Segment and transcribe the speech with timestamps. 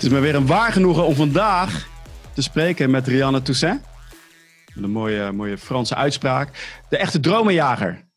[0.00, 1.88] Het is me weer een waar genoegen om vandaag
[2.34, 3.80] te spreken met Rianne Toussaint.
[4.74, 6.80] Met een mooie, mooie Franse uitspraak.
[6.88, 8.08] De echte dromenjager.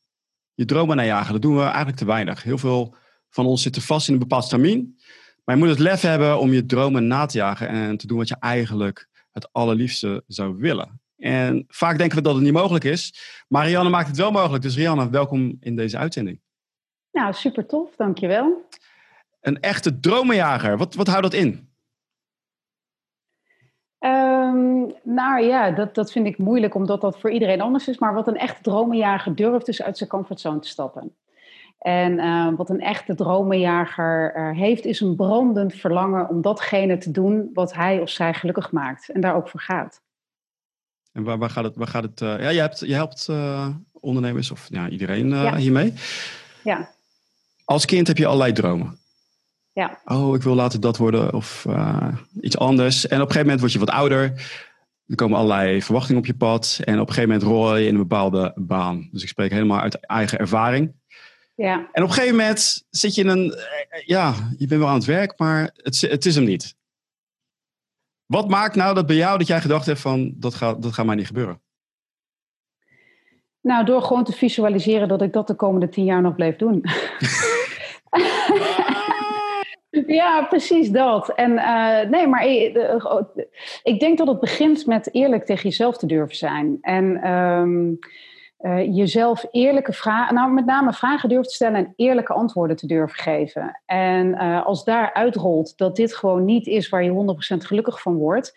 [0.53, 2.43] Je dromen najagen, dat doen we eigenlijk te weinig.
[2.43, 2.95] Heel veel
[3.29, 4.99] van ons zitten vast in een bepaald stramien.
[5.43, 8.17] Maar je moet het lef hebben om je dromen na te jagen en te doen
[8.17, 11.01] wat je eigenlijk het allerliefste zou willen.
[11.17, 13.13] En vaak denken we dat het niet mogelijk is.
[13.47, 14.63] Maar Rianne maakt het wel mogelijk.
[14.63, 16.41] Dus Rianne, welkom in deze uitzending.
[17.11, 18.69] Nou, super tof, dankjewel.
[19.41, 21.71] Een echte dromenjager, wat, wat houdt dat in?
[24.53, 27.97] Um, nou ja, dat, dat vind ik moeilijk omdat dat voor iedereen anders is.
[27.97, 31.15] Maar wat een echte dromenjager durft dus uit zijn comfortzone te stappen.
[31.79, 37.11] En uh, wat een echte dromenjager uh, heeft, is een brandend verlangen om datgene te
[37.11, 39.09] doen wat hij of zij gelukkig maakt.
[39.09, 40.01] En daar ook voor gaat.
[41.11, 41.75] En waar, waar gaat het?
[41.75, 43.29] Waar gaat het uh, ja, je, hebt, je helpt
[43.91, 45.55] ondernemers of ja, iedereen ja.
[45.55, 45.93] hiermee.
[46.63, 46.89] Ja.
[47.65, 48.97] Als kind heb je allerlei dromen.
[49.73, 49.99] Ja.
[50.05, 51.65] Oh, ik wil later dat worden of
[52.41, 53.07] iets anders.
[53.07, 54.21] En op een gegeven moment word je wat ouder.
[55.07, 56.79] Er komen allerlei verwachtingen op je pad.
[56.83, 59.09] En op een gegeven moment rol je in een bepaalde baan.
[59.11, 60.93] Dus ik spreek helemaal uit eigen ervaring.
[61.55, 61.89] Ja.
[61.91, 63.53] En op een gegeven moment zit je in een,
[64.05, 66.75] ja, je bent wel aan het werk, maar het, het is hem niet.
[68.25, 71.05] Wat maakt nou dat bij jou dat jij gedacht hebt van, dat gaat, dat gaat
[71.05, 71.61] mij niet gebeuren?
[73.61, 76.83] Nou, door gewoon te visualiseren dat ik dat de komende tien jaar nog bleef doen.
[80.07, 81.29] ja, precies dat.
[81.29, 82.77] En uh, nee, maar ik,
[83.83, 86.77] ik, denk dat het begint met eerlijk tegen jezelf te durven zijn.
[86.81, 87.19] En
[88.61, 92.87] uh, jezelf eerlijke vragen, nou met name vragen durven te stellen en eerlijke antwoorden te
[92.87, 93.81] durven geven.
[93.85, 98.53] En als daar uitrolt dat dit gewoon niet is waar je 100% gelukkig van wordt,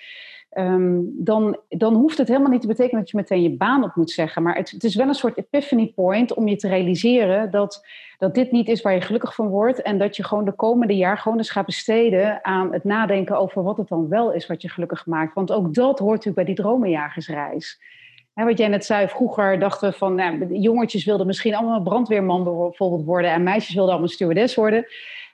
[0.58, 3.94] um, dan, dan hoeft het helemaal niet te betekenen dat je meteen je baan op
[3.94, 4.42] moet zeggen.
[4.42, 7.86] Maar het, het, is wel een soort epiphany point om je te realiseren dat,
[8.18, 9.82] dat dit niet is waar je gelukkig van wordt.
[9.82, 13.62] En dat je gewoon de komende jaar gewoon eens gaat besteden aan het nadenken over
[13.62, 15.34] wat het dan wel is wat je gelukkig maakt.
[15.34, 17.80] Want ook dat hoort natuurlijk bij die dromenjagersreis
[18.44, 23.04] wat jij net zei, vroeger dachten we van, nou, jongetjes wilden misschien allemaal brandweerman bijvoorbeeld
[23.04, 24.86] worden en meisjes wilden allemaal stewardess worden.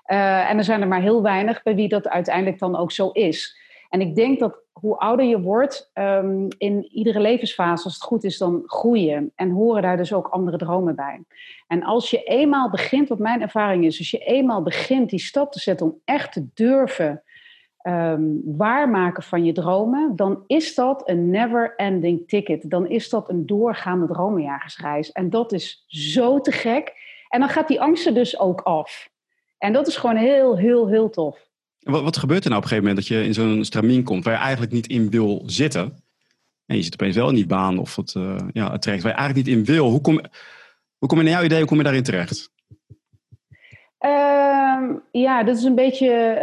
[0.06, 3.10] Uh, en er zijn er maar heel weinig bij wie dat uiteindelijk dan ook zo
[3.10, 3.56] is.
[3.92, 8.24] En ik denk dat hoe ouder je wordt, um, in iedere levensfase, als het goed
[8.24, 9.32] is, dan groeien.
[9.34, 11.24] En horen daar dus ook andere dromen bij.
[11.66, 15.52] En als je eenmaal begint, wat mijn ervaring is, als je eenmaal begint die stap
[15.52, 17.22] te zetten om echt te durven
[17.82, 22.70] um, waarmaken van je dromen, dan is dat een never-ending ticket.
[22.70, 25.12] Dan is dat een doorgaande dromenjagersreis.
[25.12, 26.92] En dat is zo te gek.
[27.28, 29.10] En dan gaat die angst er dus ook af.
[29.58, 31.50] En dat is gewoon heel, heel, heel tof.
[31.82, 34.24] Wat, wat gebeurt er nou op een gegeven moment dat je in zo'n stramien komt
[34.24, 36.02] waar je eigenlijk niet in wil zitten?
[36.66, 39.02] En je zit opeens wel in die baan of het, uh, ja, het waar je
[39.02, 39.90] eigenlijk niet in wil.
[39.90, 40.20] Hoe kom,
[40.98, 42.50] hoe kom je naar jouw idee, hoe kom je daarin terecht?
[44.00, 46.38] Uh, ja, dat is een beetje,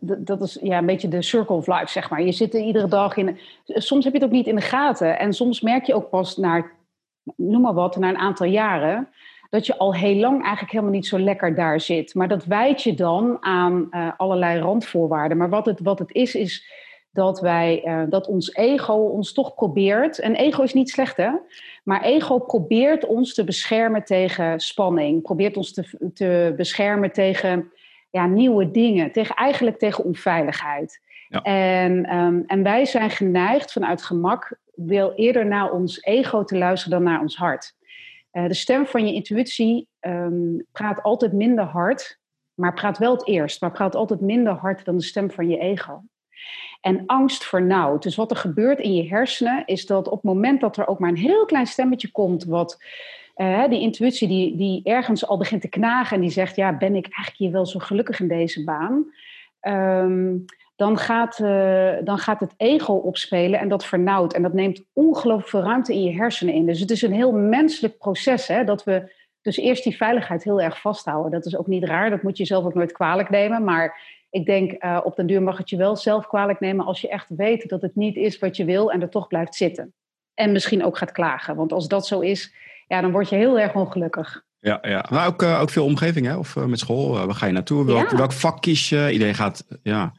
[0.00, 2.22] uh, dat is ja, een beetje de circle of life, zeg maar.
[2.22, 3.38] Je zit er iedere dag in.
[3.64, 5.18] Soms heb je het ook niet in de gaten.
[5.18, 6.72] En soms merk je ook pas naar,
[7.36, 9.08] noem maar wat, na een aantal jaren.
[9.54, 12.14] Dat je al heel lang eigenlijk helemaal niet zo lekker daar zit.
[12.14, 15.36] Maar dat wijt je dan aan uh, allerlei randvoorwaarden.
[15.36, 16.70] Maar wat het, wat het is, is
[17.10, 20.18] dat, wij, uh, dat ons ego ons toch probeert.
[20.18, 21.30] En ego is niet slecht, hè?
[21.84, 27.72] Maar ego probeert ons te beschermen tegen spanning, probeert ons te, te beschermen tegen
[28.10, 31.00] ja, nieuwe dingen, tegen, eigenlijk tegen onveiligheid.
[31.28, 31.42] Ja.
[31.42, 36.98] En, um, en wij zijn geneigd vanuit gemak wil eerder naar ons ego te luisteren
[36.98, 37.74] dan naar ons hart.
[38.34, 42.18] Uh, de stem van je intuïtie um, praat altijd minder hard,
[42.54, 45.58] maar praat wel het eerst, maar praat altijd minder hard dan de stem van je
[45.58, 46.02] ego.
[46.80, 48.02] En angst vernauwt.
[48.02, 50.98] Dus wat er gebeurt in je hersenen is dat op het moment dat er ook
[50.98, 52.82] maar een heel klein stemmetje komt, wat
[53.36, 56.94] uh, die intuïtie die, die ergens al begint te knagen en die zegt, ja, ben
[56.94, 59.06] ik eigenlijk hier wel zo gelukkig in deze baan?
[59.60, 60.44] Um,
[60.76, 64.34] dan gaat, uh, dan gaat het ego opspelen en dat vernauwt.
[64.34, 66.66] En dat neemt ongelooflijk veel ruimte in je hersenen in.
[66.66, 70.60] Dus het is een heel menselijk proces, hè, dat we dus eerst die veiligheid heel
[70.60, 71.30] erg vasthouden.
[71.30, 73.64] Dat is ook niet raar, dat moet je zelf ook nooit kwalijk nemen.
[73.64, 74.00] Maar
[74.30, 77.08] ik denk, uh, op den duur mag het je wel zelf kwalijk nemen als je
[77.08, 79.94] echt weet dat het niet is wat je wil en er toch blijft zitten.
[80.34, 81.56] En misschien ook gaat klagen.
[81.56, 82.54] Want als dat zo is,
[82.86, 84.42] ja, dan word je heel erg ongelukkig.
[84.60, 85.06] Ja, ja.
[85.10, 86.36] maar ook, uh, ook veel omgeving, hè?
[86.36, 87.12] Of uh, met school.
[87.12, 87.86] waar ga je naartoe?
[87.86, 88.16] Welk, ja.
[88.16, 89.08] welk vak kies je?
[89.12, 90.12] Iedereen gaat, ja.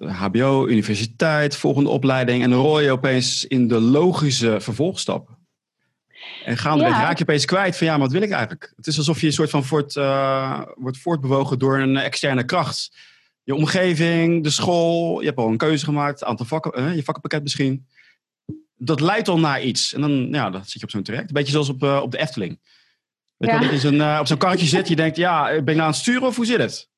[0.00, 2.42] HBO, universiteit, volgende opleiding.
[2.42, 5.36] En dan rol je opeens in de logische vervolgstap.
[6.44, 7.02] En gaandeweg ja.
[7.02, 8.72] raak je opeens kwijt van ja, maar wat wil ik eigenlijk?
[8.76, 12.96] Het is alsof je een soort van wordt, uh, wordt voortbewogen door een externe kracht.
[13.42, 17.86] Je omgeving, de school, je hebt al een keuze gemaakt, aantal vakken, je vakkenpakket misschien.
[18.76, 19.94] Dat leidt al naar iets.
[19.94, 21.28] En dan, ja, dan zit je op zo'n traject.
[21.28, 22.58] Een beetje zoals op, op de Efteling.
[23.36, 23.58] Weet ja.
[23.58, 26.26] dat je op zo'n karretje zit, je denkt, ja, ben ik nou aan het sturen
[26.26, 26.88] of hoe zit het?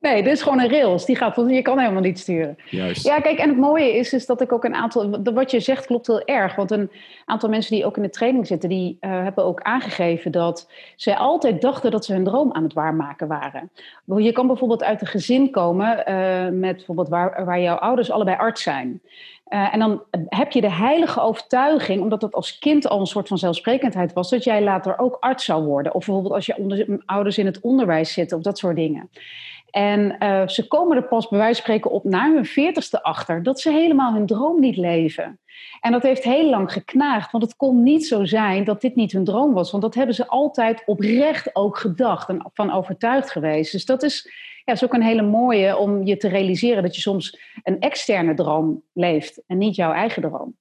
[0.00, 1.04] Nee, dit is gewoon een rails.
[1.04, 2.56] Die gaat, je kan helemaal niet sturen.
[2.70, 3.06] Juist.
[3.06, 5.22] Ja, kijk, en het mooie is, is dat ik ook een aantal.
[5.22, 6.54] Wat je zegt klopt heel erg.
[6.54, 6.90] Want een
[7.24, 11.16] aantal mensen die ook in de training zitten, die uh, hebben ook aangegeven dat zij
[11.16, 13.70] altijd dachten dat ze hun droom aan het waarmaken waren.
[14.16, 18.36] Je kan bijvoorbeeld uit een gezin komen uh, met bijvoorbeeld waar, waar jouw ouders allebei
[18.36, 19.00] arts zijn.
[19.48, 23.28] Uh, en dan heb je de heilige overtuiging, omdat dat als kind al een soort
[23.28, 25.94] van zelfsprekendheid was, dat jij later ook arts zou worden.
[25.94, 29.10] Of bijvoorbeeld als je onder, ouders in het onderwijs zitten of dat soort dingen.
[29.70, 33.42] En uh, ze komen er pas bij wijze van spreken op na hun veertigste achter
[33.42, 35.40] dat ze helemaal hun droom niet leven.
[35.80, 39.12] En dat heeft heel lang geknaagd, want het kon niet zo zijn dat dit niet
[39.12, 39.70] hun droom was.
[39.70, 43.72] Want dat hebben ze altijd oprecht ook gedacht en van overtuigd geweest.
[43.72, 44.30] Dus dat is,
[44.64, 48.34] ja, is ook een hele mooie om je te realiseren dat je soms een externe
[48.34, 50.54] droom leeft en niet jouw eigen droom.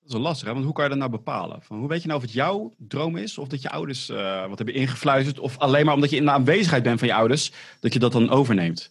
[0.00, 0.52] Dat is wel lastig, hè?
[0.52, 1.62] want hoe kan je dat nou bepalen?
[1.62, 4.46] Van, hoe weet je nou of het jouw droom is, of dat je ouders uh,
[4.46, 7.52] wat hebben ingefluisterd, of alleen maar omdat je in de aanwezigheid bent van je ouders,
[7.80, 8.90] dat je dat dan overneemt?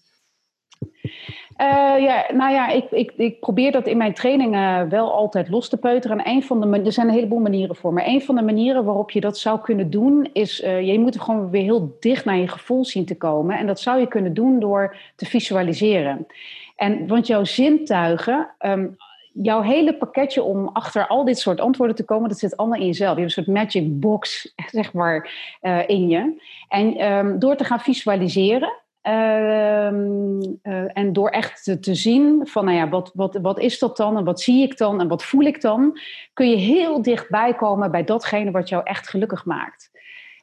[1.62, 5.70] Uh, ja, nou ja, ik, ik, ik probeer dat in mijn trainingen wel altijd los
[5.70, 6.18] te peuteren.
[6.18, 7.94] En een van de, er zijn een heleboel manieren voor.
[7.94, 11.22] Maar een van de manieren waarop je dat zou kunnen doen, is uh, je moet
[11.22, 13.58] gewoon weer heel dicht naar je gevoel zien te komen.
[13.58, 16.28] En dat zou je kunnen doen door te visualiseren.
[16.76, 18.96] En want jouw zintuigen, um,
[19.34, 22.86] jouw hele pakketje om achter al dit soort antwoorden te komen, dat zit allemaal in
[22.86, 23.16] jezelf.
[23.16, 25.32] Je hebt een soort magic box, zeg maar,
[25.62, 26.42] uh, in je.
[26.68, 28.74] En um, door te gaan visualiseren,
[29.04, 33.80] uh, uh, en door echt te, te, zien van, nou ja, wat, wat, wat is
[33.80, 36.00] dat dan en wat zie ik dan en wat voel ik dan,
[36.34, 39.92] kun je heel dichtbij komen bij datgene wat jou echt gelukkig maakt.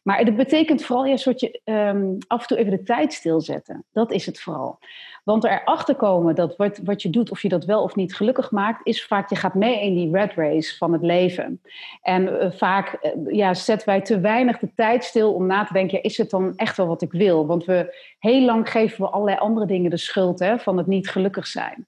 [0.07, 3.85] Maar dat betekent vooral eerst dat je um, af en toe even de tijd stilzetten.
[3.93, 4.79] Dat is het vooral.
[5.25, 8.51] Want erachter komen dat wat, wat je doet, of je dat wel of niet gelukkig
[8.51, 11.61] maakt, is vaak je gaat mee in die red race van het leven.
[12.03, 15.73] En uh, vaak uh, ja, zetten wij te weinig de tijd stil om na te
[15.73, 17.47] denken, ja, is het dan echt wel wat ik wil?
[17.47, 21.09] Want we heel lang geven we allerlei andere dingen de schuld hè, van het niet
[21.09, 21.87] gelukkig zijn.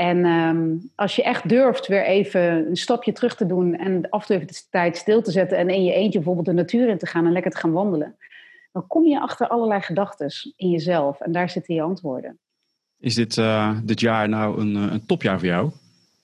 [0.00, 4.20] En um, als je echt durft weer even een stapje terug te doen en af
[4.20, 6.88] en toe even de tijd stil te zetten en in je eentje bijvoorbeeld de natuur
[6.88, 8.16] in te gaan en lekker te gaan wandelen,
[8.72, 12.38] dan kom je achter allerlei gedachten in jezelf en daar zitten je antwoorden.
[12.98, 15.70] Is dit, uh, dit jaar nou een, een topjaar voor jou?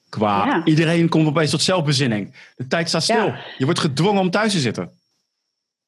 [0.08, 0.64] Qua ja.
[0.64, 2.32] iedereen komt opeens tot zelfbezinning.
[2.56, 3.26] De tijd staat stil.
[3.26, 3.38] Ja.
[3.58, 4.90] Je wordt gedwongen om thuis te zitten.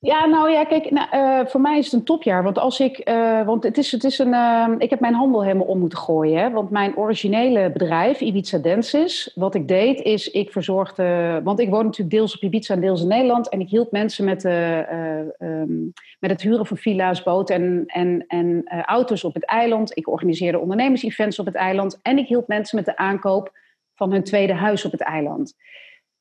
[0.00, 2.43] Ja, nou ja, kijk, nou, uh, voor mij is het een topjaar.
[2.43, 5.43] Want als ik, uh, want het is, het is een, uh, ik heb mijn handel
[5.43, 6.41] helemaal om moeten gooien.
[6.41, 6.50] Hè?
[6.50, 11.85] Want mijn originele bedrijf, Ibiza Dances, wat ik deed is, ik verzorgde, want ik woon
[11.85, 13.49] natuurlijk deels op Ibiza en deels in Nederland.
[13.49, 18.65] En ik hielp mensen met, um, met het huren van villa's, boten en, en, en
[18.85, 19.97] auto's op het eiland.
[19.97, 21.99] Ik organiseerde ondernemers-events op het eiland.
[22.03, 23.53] En ik hielp mensen met de aankoop
[23.94, 25.55] van hun tweede huis op het eiland.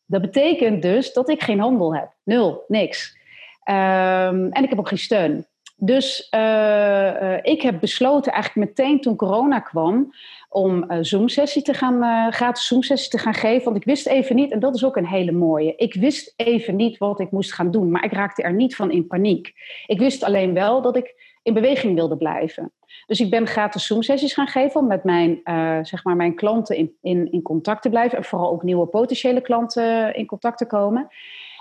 [0.06, 2.14] Dat betekent dus dat ik geen handel heb.
[2.24, 3.17] Nul, niks.
[3.70, 5.46] Um, en ik heb ook geen steun.
[5.80, 10.14] Dus uh, uh, ik heb besloten eigenlijk meteen toen corona kwam
[10.50, 13.64] om uh, Zoom-sessie te gaan, gratis Zoom-sessie te gaan geven.
[13.64, 15.76] Want ik wist even niet, en dat is ook een hele mooie.
[15.76, 18.92] Ik wist even niet wat ik moest gaan doen, maar ik raakte er niet van
[18.92, 19.54] in paniek.
[19.86, 22.72] Ik wist alleen wel dat ik in beweging wilde blijven.
[23.06, 25.40] Dus ik ben gratis Zoom-sessies gaan geven om met mijn,
[25.86, 28.18] zeg maar mijn klanten in, in, in contact te blijven.
[28.18, 31.08] En vooral ook nieuwe potentiële klanten in contact te komen.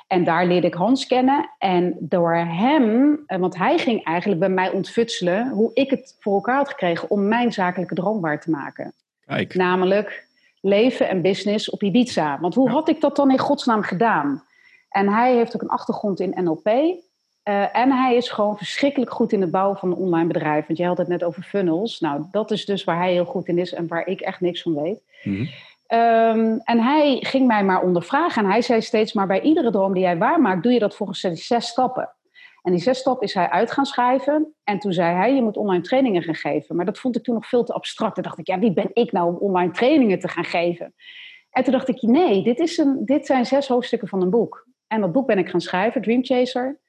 [0.07, 1.51] En daar leerde ik Hans kennen.
[1.59, 6.35] En door hem, eh, want hij ging eigenlijk bij mij ontfutselen hoe ik het voor
[6.35, 8.93] elkaar had gekregen om mijn zakelijke droom waar te maken.
[9.27, 9.55] Kijk.
[9.55, 10.27] Namelijk
[10.61, 12.41] leven en business op Ibiza.
[12.41, 14.45] Want hoe had ik dat dan in godsnaam gedaan?
[14.89, 16.67] En hij heeft ook een achtergrond in NLP.
[16.67, 20.67] Uh, en hij is gewoon verschrikkelijk goed in het bouwen van een online bedrijf.
[20.67, 22.01] Want je had het net over funnels.
[22.01, 24.63] Nou, dat is dus waar hij heel goed in is en waar ik echt niks
[24.63, 25.03] van weet.
[25.23, 25.49] Mm -hmm.
[25.89, 28.45] Um, en hij ging mij maar ondervragen.
[28.45, 31.21] En hij zei steeds maar bij iedere droom die jij waarmaakt, doe je dat volgens
[31.21, 32.17] zes stappen.
[32.63, 34.55] En die zes stappen is hij uit gaan schrijven.
[34.65, 36.77] En toen zei hij, je moet online trainingen gaan geven.
[36.77, 38.15] Maar dat vond ik toen nog veel te abstract.
[38.15, 40.95] Toen dacht ik, ja, wie ben ik nou om online trainingen te gaan geven?
[41.51, 44.67] En toen dacht ik, nee, dit, is een, dit zijn zes hoofdstukken van een boek.
[44.87, 46.81] En dat boek ben ik gaan schrijven, Dream Chaser.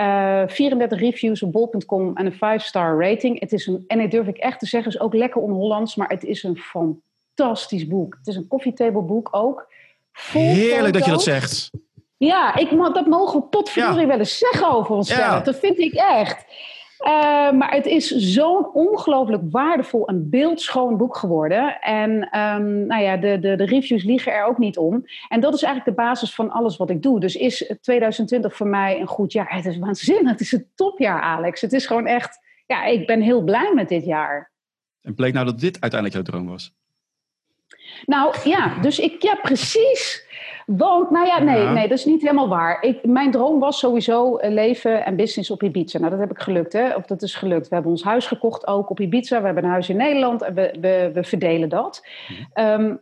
[0.00, 3.40] Uh, 34 reviews op bol.com en een 5-star rating.
[3.40, 6.08] Het is een, en dat durf ik echt te zeggen, is ook lekker on-Hollands, maar
[6.08, 7.08] het is een fantastisch
[7.40, 8.16] fantastisch boek.
[8.18, 9.68] Het is een koffietableboek ook.
[10.32, 11.70] Heerlijk dat je dat zegt.
[12.16, 14.06] Ja, ik, dat mogen we potverdorie ja.
[14.06, 15.20] wel eens zeggen over onszelf.
[15.20, 15.40] Ja.
[15.40, 16.44] Dat vind ik echt.
[17.00, 17.08] Uh,
[17.52, 21.80] maar het is zo'n ongelooflijk waardevol en beeldschoon boek geworden.
[21.80, 25.04] En um, nou ja, de, de, de reviews liegen er ook niet om.
[25.28, 27.20] En dat is eigenlijk de basis van alles wat ik doe.
[27.20, 29.54] Dus is 2020 voor mij een goed jaar?
[29.54, 30.30] Het is waanzinnig.
[30.30, 31.60] Het is een topjaar, Alex.
[31.60, 32.38] Het is gewoon echt...
[32.66, 34.50] Ja, ik ben heel blij met dit jaar.
[35.02, 36.74] En bleek nou dat dit uiteindelijk jouw droom was?
[38.06, 40.28] Nou ja, dus ik, ja, precies.
[40.76, 42.82] Want, nou ja, nee, nee, dat is niet helemaal waar.
[42.82, 45.98] Ik, mijn droom was sowieso leven en business op Ibiza.
[45.98, 46.94] Nou, dat heb ik gelukt, hè.
[46.94, 47.68] Of dat is gelukt.
[47.68, 49.38] We hebben ons huis gekocht ook op Ibiza.
[49.38, 52.06] We hebben een huis in Nederland en we, we, we verdelen dat.
[52.52, 52.94] Ehm,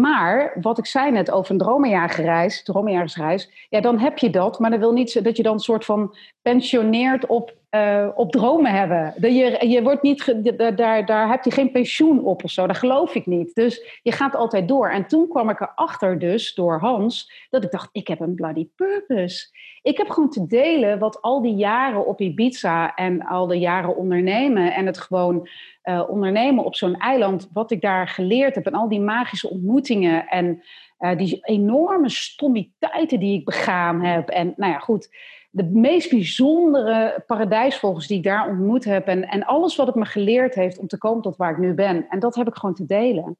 [0.00, 4.58] maar, wat ik zei net over een dromenjagersreis, dromenjagersreis, ja, dan heb je dat.
[4.58, 8.72] Maar dat wil niet dat je dan een soort van pensioneert op uh, op dromen
[8.72, 9.14] hebben.
[9.34, 10.34] Je, je wordt niet,
[10.76, 12.66] daar, daar heb je geen pensioen op of zo.
[12.66, 13.54] Dat geloof ik niet.
[13.54, 14.90] Dus je gaat altijd door.
[14.90, 18.68] En toen kwam ik erachter dus door Hans dat ik dacht, ik heb een bloody
[18.76, 19.46] purpose.
[19.82, 23.96] Ik heb gewoon te delen wat al die jaren op Ibiza en al de jaren
[23.96, 25.48] ondernemen en het gewoon
[25.84, 30.28] uh, ondernemen op zo'n eiland, wat ik daar geleerd heb en al die magische ontmoetingen
[30.28, 30.62] en
[31.00, 34.28] uh, die enorme stommiteiten die ik begaan heb.
[34.28, 35.08] En nou ja, goed
[35.56, 39.06] de meest bijzondere paradijsvogels die ik daar ontmoet heb.
[39.06, 41.74] En, en alles wat het me geleerd heeft om te komen tot waar ik nu
[41.74, 42.08] ben.
[42.08, 43.38] En dat heb ik gewoon te delen.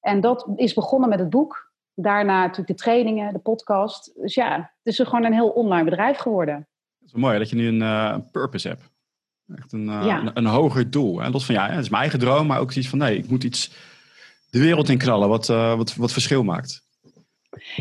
[0.00, 1.72] En dat is begonnen met het boek.
[1.94, 4.12] Daarna natuurlijk de trainingen, de podcast.
[4.14, 6.54] Dus ja, het is gewoon een heel online bedrijf geworden.
[6.54, 8.92] Het is wel mooi dat je nu een uh, purpose hebt.
[9.54, 11.22] Echt een, uh, een, een, hoger doel.
[11.22, 13.28] En los van ja, het is mijn eigen droom, maar ook iets van nee, ik
[13.28, 13.74] moet iets
[14.50, 16.82] de wereld in knallen wat, uh, wat, wat verschil maakt.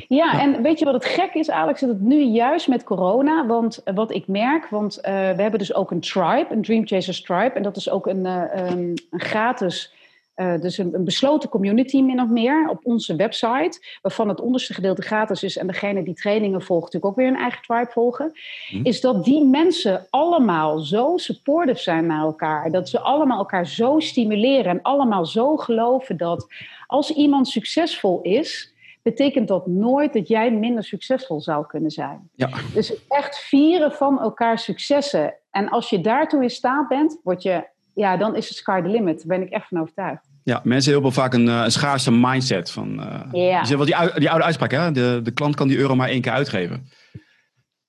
[0.07, 1.79] Ja, en weet je wat het gek is, Alex?
[1.79, 5.73] Dat het nu juist met corona, want wat ik merk, want uh, we hebben dus
[5.73, 9.19] ook een tribe, een Dream Chasers tribe, en dat is ook een, uh, een, een
[9.19, 9.93] gratis,
[10.35, 14.73] uh, dus een, een, besloten community min of meer op onze website, waarvan het onderste
[14.73, 18.31] gedeelte gratis is en degene die trainingen volgt natuurlijk ook weer een eigen tribe volgen,
[18.67, 18.79] hm.
[18.83, 23.99] is dat die mensen allemaal zo supportive zijn naar elkaar, dat ze allemaal elkaar zo
[23.99, 26.47] stimuleren en allemaal zo geloven dat
[26.87, 28.72] als iemand succesvol is,
[29.03, 32.29] betekent dat nooit dat jij minder succesvol zou kunnen zijn.
[32.35, 32.49] Ja.
[32.73, 35.35] Dus echt vieren van elkaar successen.
[35.51, 38.87] En als je daartoe in staat bent, word je, ja, dan is het sky the
[38.87, 39.17] limit.
[39.17, 40.31] Daar ben ik echt van overtuigd.
[40.43, 42.71] Ja, mensen hebben vaak een, eh, een schaarse mindset.
[42.71, 43.67] Van, uh, ja.
[43.67, 44.91] Wel die, die oude uitspraak, hè?
[44.91, 46.89] De, de klant kan die euro maar één keer uitgeven.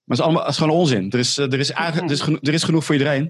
[0.04, 1.10] Maar het is, allemaal, het is gewoon onzin.
[1.10, 3.22] Er is, er, is eigenlijk, er, is genoeg, er is genoeg voor iedereen.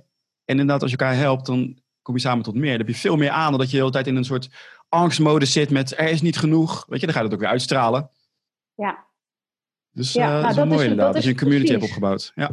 [0.44, 2.70] En inderdaad, als je elkaar helpt, dan kom je samen tot meer.
[2.70, 4.48] Dan heb je veel meer aan dan dat je de hele tijd in een soort
[4.94, 6.84] angstmode zit met er is niet genoeg.
[6.88, 8.10] Weet je, dan gaat het ook weer uitstralen.
[8.74, 9.04] Ja.
[9.90, 12.32] Dus ja, uh, nou, dat is wel mooi inderdaad, dat, je een community hebt opgebouwd.
[12.34, 12.50] Ja.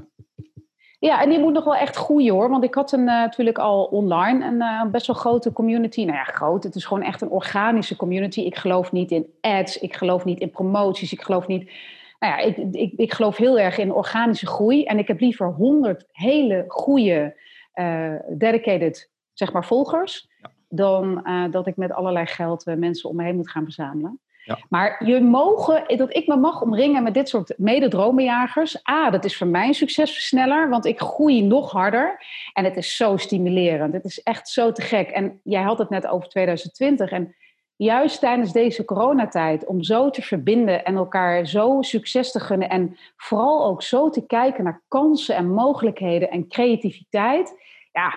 [1.00, 2.50] Ja, en die moet nog wel echt groeien hoor.
[2.50, 6.04] Want ik had een, uh, natuurlijk al online een uh, best wel grote community.
[6.04, 6.64] Nou ja, groot.
[6.64, 8.42] Het is gewoon echt een organische community.
[8.42, 9.78] Ik geloof niet in ads.
[9.78, 11.12] Ik geloof niet in promoties.
[11.12, 11.72] Ik geloof niet.
[12.20, 14.84] Nou ja, ik, ik, ik geloof heel erg in organische groei.
[14.84, 17.36] En ik heb liever honderd hele goede,
[17.76, 20.31] uh, dedicated zeg maar, volgers.
[20.72, 24.20] Dan uh, dat ik met allerlei geld uh, mensen om me heen moet gaan verzamelen.
[24.44, 24.60] Ja.
[24.70, 28.88] Maar je mogen, dat ik me mag omringen met dit soort mededromenjagers.
[28.90, 32.26] A, dat is voor mij een succesversneller, want ik groei nog harder.
[32.54, 33.94] En het is zo stimulerend.
[33.94, 35.10] Het is echt zo te gek.
[35.10, 37.12] En jij had het net over 2020.
[37.12, 37.36] En
[37.76, 42.70] juist tijdens deze coronatijd, om zo te verbinden en elkaar zo succes te gunnen.
[42.70, 47.54] En vooral ook zo te kijken naar kansen en mogelijkheden en creativiteit.
[47.92, 48.14] Ja,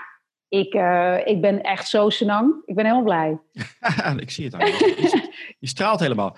[0.59, 2.63] ik, uh, ik ben echt zo senang.
[2.65, 3.39] Ik ben helemaal blij.
[4.17, 4.67] ik zie het aan.
[4.67, 6.37] Je, je straalt helemaal.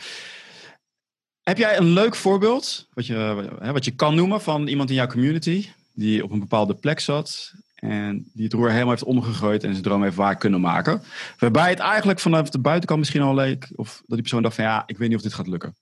[1.43, 5.07] Heb jij een leuk voorbeeld, wat je, wat je kan noemen, van iemand in jouw
[5.07, 9.71] community die op een bepaalde plek zat en die het roer helemaal heeft omgegooid en
[9.71, 11.03] zijn droom heeft waar kunnen maken?
[11.39, 14.65] Waarbij het eigenlijk vanaf de buitenkant misschien al leek, of dat die persoon dacht van
[14.65, 15.77] ja, ik weet niet of dit gaat lukken.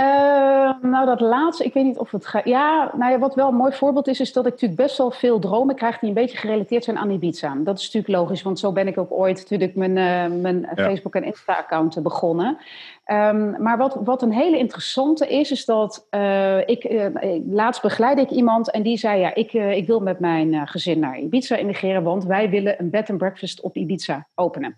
[0.00, 0.35] Uh,
[0.90, 2.44] nou, dat laatste, ik weet niet of het gaat.
[2.44, 5.10] Ja, nou ja, wat wel een mooi voorbeeld is, is dat ik natuurlijk best wel
[5.10, 7.56] veel dromen krijg die een beetje gerelateerd zijn aan Ibiza.
[7.58, 11.14] Dat is natuurlijk logisch, want zo ben ik ook ooit natuurlijk mijn, uh, mijn Facebook-
[11.14, 12.58] en Insta-account begonnen.
[13.12, 17.10] Um, maar wat, wat een hele interessante is, is dat uh, ik,
[17.50, 21.18] laatst begeleid ik iemand en die zei: Ja, ik, ik wil met mijn gezin naar
[21.18, 24.76] Ibiza immigreren, want wij willen een bed and breakfast op Ibiza openen.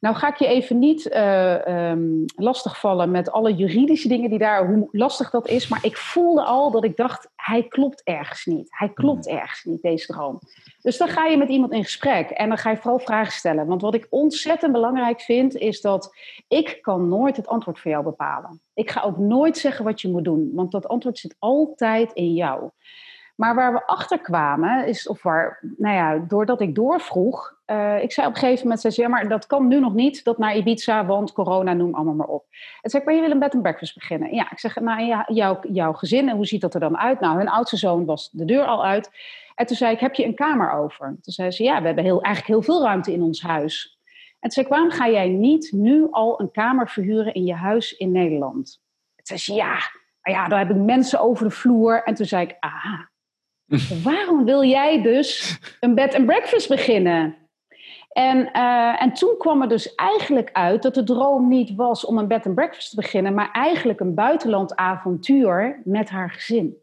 [0.00, 4.66] Nou ga ik je even niet uh, um, lastigvallen met alle juridische dingen die daar,
[4.66, 5.68] hoe lastig dat is.
[5.68, 8.68] Maar ik voelde al dat ik dacht, hij klopt ergens niet.
[8.70, 9.38] Hij klopt hmm.
[9.38, 10.38] ergens niet, deze droom.
[10.82, 13.66] Dus dan ga je met iemand in gesprek en dan ga je vooral vragen stellen.
[13.66, 16.16] Want wat ik ontzettend belangrijk vind, is dat
[16.48, 18.60] ik kan nooit het antwoord voor jou bepalen.
[18.74, 22.34] Ik ga ook nooit zeggen wat je moet doen, want dat antwoord zit altijd in
[22.34, 22.70] jou.
[23.40, 28.12] Maar waar we achter kwamen, is, of waar, nou ja, doordat ik doorvroeg, uh, ik
[28.12, 30.38] zei op een gegeven moment, zei ze, ja, maar dat kan nu nog niet, dat
[30.38, 32.44] naar Ibiza, want corona, noem allemaal maar op.
[32.82, 34.34] En zei ik, maar je wil een bed and breakfast beginnen.
[34.34, 37.20] Ja, ik zeg, nou ja, jouw, jouw gezin, en hoe ziet dat er dan uit?
[37.20, 39.10] Nou, hun oudste zoon was de deur al uit.
[39.54, 41.06] En toen zei ik, heb je een kamer over?
[41.06, 43.98] Toen zei ze, ja, we hebben heel, eigenlijk heel veel ruimte in ons huis.
[44.30, 47.54] En toen zei ik, waarom ga jij niet nu al een kamer verhuren in je
[47.54, 48.80] huis in Nederland?
[49.14, 49.78] Toen zei ze, ja,
[50.22, 52.02] ja, daar heb ik mensen over de vloer.
[52.02, 53.09] En toen zei ik, aha,
[54.02, 57.36] waarom wil jij dus een bed and breakfast beginnen?
[58.12, 62.18] En, uh, en toen kwam er dus eigenlijk uit dat de droom niet was om
[62.18, 66.76] een bed and breakfast te beginnen, maar eigenlijk een buitenland avontuur met haar gezin.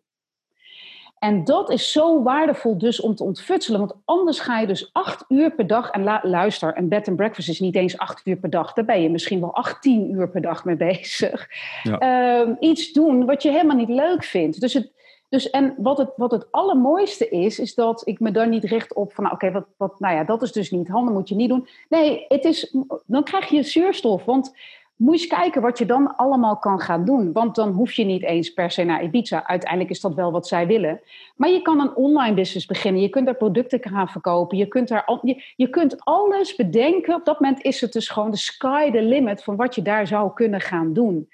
[1.20, 3.80] En dat is zo waardevol dus om te ontfutselen.
[3.80, 5.90] Want anders ga je dus acht uur per dag...
[5.90, 8.74] En luister, een bed and breakfast is niet eens acht uur per dag.
[8.74, 11.48] Daar ben je misschien wel 18 uur per dag mee bezig.
[11.84, 11.98] Ja.
[11.98, 14.62] Ehm, iets doen wat je helemaal niet leuk vindt.
[14.62, 14.92] Dus het,
[15.30, 18.94] dus en wat het, wat het allermooiste is, is dat ik me daar niet richt
[18.94, 21.36] op van, nou, oké, wat, wat, nou ja, dat is dus niet, handen moet je
[21.36, 21.68] niet doen.
[21.90, 24.26] Nee, het is, dan krijg je zuurstof.
[24.26, 24.54] Want
[24.98, 27.32] moet je kijken wat je dan allemaal kan gaan doen.
[27.32, 29.48] Want dan hoef je niet eens per se naar Ibiza.
[29.48, 31.02] Uiteindelijk is dat wel wat zij willen.
[31.36, 33.02] Maar je kan een online business beginnen.
[33.02, 34.58] Je kunt daar producten gaan verkopen.
[34.58, 37.16] Je kunt, daar, je, je kunt alles bedenken.
[37.16, 40.08] Op dat moment is het dus gewoon de sky the limit van wat je daar
[40.08, 41.30] zou kunnen gaan doen.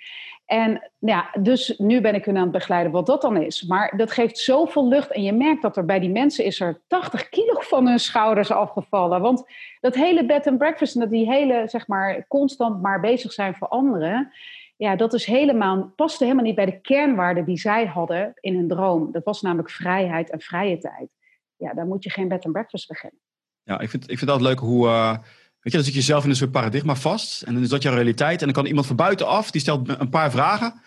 [0.54, 3.64] En ja, dus nu ben ik hun aan het begeleiden wat dat dan is.
[3.64, 5.12] Maar dat geeft zoveel lucht.
[5.12, 8.52] En je merkt dat er bij die mensen is er 80 kilo van hun schouders
[8.52, 9.22] afgevallen.
[9.22, 9.44] Want
[9.80, 13.56] dat hele bed and breakfast en dat die hele, zeg maar, constant maar bezig zijn
[13.56, 14.32] voor anderen.
[14.78, 18.68] Ja, dat is helemaal, paste helemaal niet bij de kernwaarden die zij hadden in hun
[18.68, 19.12] droom.
[19.12, 21.10] Dat was namelijk vrijheid en vrije tijd.
[21.56, 23.20] Ja, daar moet je geen bed and breakfast beginnen.
[23.64, 24.88] Ja, ik vind, ik vind dat leuk hoe...
[24.88, 25.18] Uh
[25.64, 27.42] Weet je, dan zit je zelf in een soort paradigma vast.
[27.42, 28.40] En dan is dat jouw realiteit.
[28.40, 30.82] En dan kan iemand van buitenaf, die stelt een paar vragen.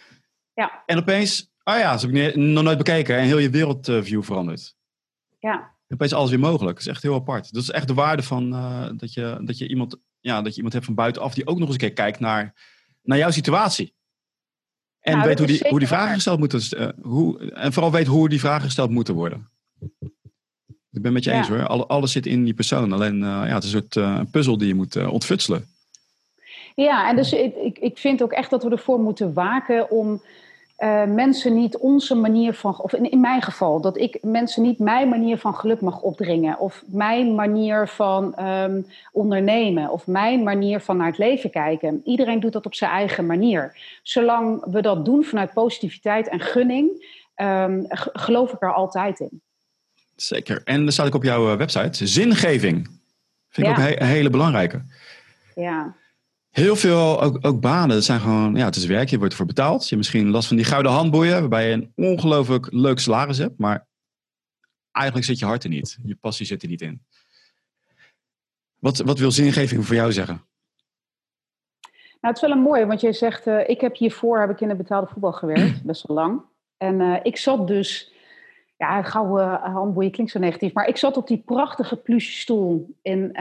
[0.54, 0.82] Ja.
[0.86, 3.16] En opeens, oh ja, dat heb ik nog nooit bekeken.
[3.16, 4.76] En heel je wereldview verandert.
[5.38, 5.74] Ja.
[5.88, 6.76] Opeens alles weer mogelijk.
[6.76, 7.52] Dat is echt heel apart.
[7.52, 10.56] Dat is echt de waarde van uh, dat, je, dat, je iemand, ja, dat je
[10.56, 12.54] iemand hebt van buitenaf die ook nog eens een keer kijkt naar,
[13.02, 13.94] naar jouw situatie.
[15.00, 18.06] En nou, weet hoe die, hoe die vragen gesteld moeten uh, hoe, En vooral weet
[18.06, 19.50] hoe die vragen gesteld moeten worden.
[20.96, 21.66] Ik ben met je eens hoor.
[21.66, 22.92] alles zit in die persoon.
[22.92, 25.66] Alleen uh, ja, het is een soort uh, puzzel die je moet uh, ontfutselen.
[26.74, 30.22] Ja, en dus ik, ik vind ook echt dat we ervoor moeten waken om
[31.06, 35.08] mensen niet onze manier van, of in, in, mijn geval, dat ik mensen niet mijn
[35.08, 36.58] manier van geluk mag opdringen.
[36.58, 39.90] Of mijn manier van um, ondernemen.
[39.90, 42.00] Of mijn manier van naar het leven kijken.
[42.04, 43.78] Iedereen doet dat op zijn eigen manier.
[44.02, 46.90] Zolang we dat doen vanuit positiviteit en gunning,
[47.36, 49.40] um, geloof ik er altijd in.
[50.16, 50.62] Zeker.
[50.64, 52.06] En dan staat ik op jouw eh, website.
[52.06, 52.88] Zingeving.
[53.48, 54.84] Vind ik ook een, hele belangrijke.
[55.54, 55.96] Ja.
[56.50, 57.96] Heel veel ook, ook, banen.
[57.96, 59.08] Dat zijn gewoon, ja, het is werk.
[59.08, 59.82] Je wordt ervoor betaald.
[59.82, 61.40] Je hebt misschien last van die gouden handboeien.
[61.40, 63.58] Waarbij je een ongelooflijk leuk salaris hebt.
[63.58, 63.86] Maar
[64.92, 65.98] eigenlijk zit je hart er niet.
[66.04, 67.02] Je passie zit er niet in.
[68.78, 70.44] Wat, wat wil zingeving voor jou zeggen?
[72.20, 74.60] Nou, het is wel een mooie, want jij zegt, uh, ik heb hiervoor heb ik
[74.60, 76.42] in het betaalde voetbal gewerkt, best wel lang.
[76.76, 78.12] En uh, ik zat dus
[78.76, 80.72] ja, gouden handboeien klinkt zo negatief.
[80.72, 82.96] Maar ik zat op die prachtige pluche stoel.
[83.02, 83.32] En,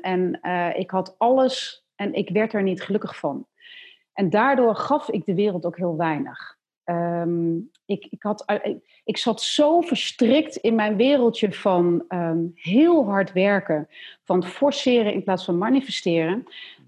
[0.00, 3.46] en uh, ik had alles en ik werd er niet gelukkig van.
[4.12, 6.60] En daardoor gaf ik de wereld ook heel weinig.
[6.84, 8.44] Um, ik, ik, had,
[9.04, 13.88] ik, zat zo verstrikt in mijn wereldje van um, heel hard werken,
[14.24, 16.44] van forceren in plaats van manifesteren,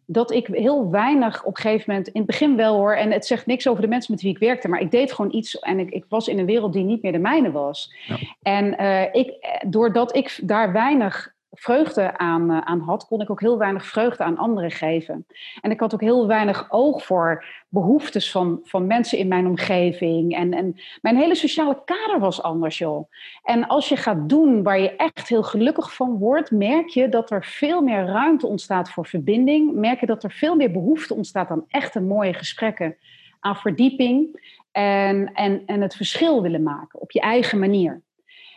[0.07, 3.27] dat ik heel weinig op een gegeven moment, in het begin wel hoor, en het
[3.27, 5.79] zegt niks over de mensen met wie ik werkte, maar ik deed gewoon iets en
[5.79, 7.95] ik, ik was in een wereld die niet meer de mijne was.
[8.07, 8.17] Ja.
[8.43, 13.41] En uh, ik, doordat ik daar weinig vreugde aan, uh, aan had, kon ik ook
[13.41, 15.27] heel weinig vreugde aan anderen geven.
[15.61, 20.35] En ik had ook heel weinig oog voor behoeftes van, van mensen in mijn omgeving.
[20.35, 23.11] En, en mijn hele sociale kader was anders, joh.
[23.43, 27.31] En als je gaat doen waar je echt heel gelukkig van wordt, merk je dat
[27.31, 29.75] er veel meer ruimte ontstaat voor verbinding.
[29.75, 32.97] Merk je dat er veel meer behoefte ontstaat aan echte mooie gesprekken,
[33.41, 34.41] aan verdieping
[34.73, 38.03] en, en, en het verschil willen maken op je eigen manier.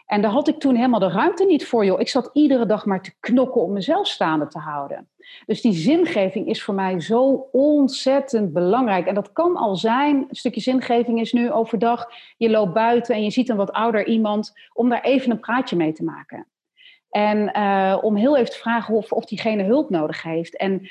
[0.07, 1.99] En daar had ik toen helemaal de ruimte niet voor, joh.
[1.99, 5.09] Ik zat iedere dag maar te knokken om mezelf staande te houden.
[5.45, 9.07] Dus die zingeving is voor mij zo ontzettend belangrijk.
[9.07, 13.23] En dat kan al zijn, een stukje zingeving is nu overdag, je loopt buiten en
[13.23, 16.47] je ziet een wat ouder iemand, om daar even een praatje mee te maken.
[17.09, 20.57] En uh, om heel even te vragen of, of diegene hulp nodig heeft.
[20.57, 20.89] En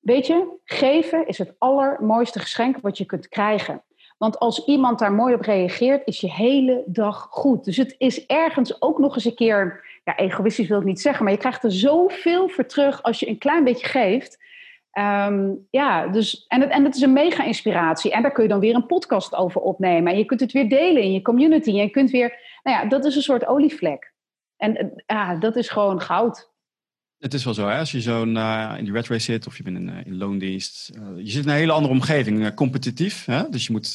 [0.00, 3.82] weet je, geven is het allermooiste geschenk wat je kunt krijgen.
[4.16, 7.64] Want als iemand daar mooi op reageert, is je hele dag goed.
[7.64, 11.24] Dus het is ergens ook nog eens een keer, ja, egoïstisch wil ik niet zeggen,
[11.24, 14.44] maar je krijgt er zoveel voor terug als je een klein beetje geeft.
[14.98, 18.12] Um, ja, dus, en, het, en het is een mega inspiratie.
[18.12, 20.12] En daar kun je dan weer een podcast over opnemen.
[20.12, 21.68] En je kunt het weer delen in je community.
[21.68, 24.12] En je kunt weer, nou ja, dat is een soort olievlek.
[24.56, 26.54] En ja, dat is gewoon goud.
[27.18, 27.78] Het is wel zo, hè?
[27.78, 30.90] als je zo in die red race zit of je bent in, uh, in loondienst.
[30.94, 33.24] Uh, je zit in een hele andere omgeving, competitief.
[33.24, 33.48] Hè?
[33.50, 33.92] Dus je moet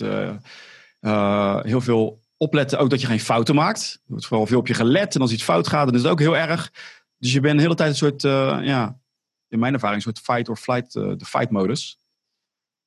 [1.66, 3.94] heel veel opletten, ook dat je geen fouten maakt.
[3.94, 6.12] Er wordt vooral veel op je gelet en als iets fout gaat, dan is het
[6.12, 6.72] ook heel erg.
[7.18, 8.22] Dus je bent de hele tijd een soort,
[8.66, 9.00] ja,
[9.48, 12.00] in mijn ervaring, een soort fight or flight, de fight modus.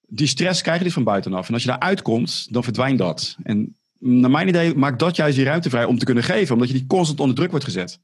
[0.07, 1.49] Die stress krijg je dus van buitenaf.
[1.49, 3.37] En als je daar uitkomt, dan verdwijnt dat.
[3.43, 6.69] En naar mijn idee maakt dat juist die ruimte vrij om te kunnen geven, omdat
[6.69, 8.01] je die constant onder druk wordt gezet.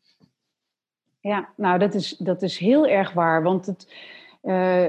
[1.21, 3.43] Ja, nou dat is, dat is heel erg waar.
[3.43, 3.95] Want het,
[4.43, 4.85] uh,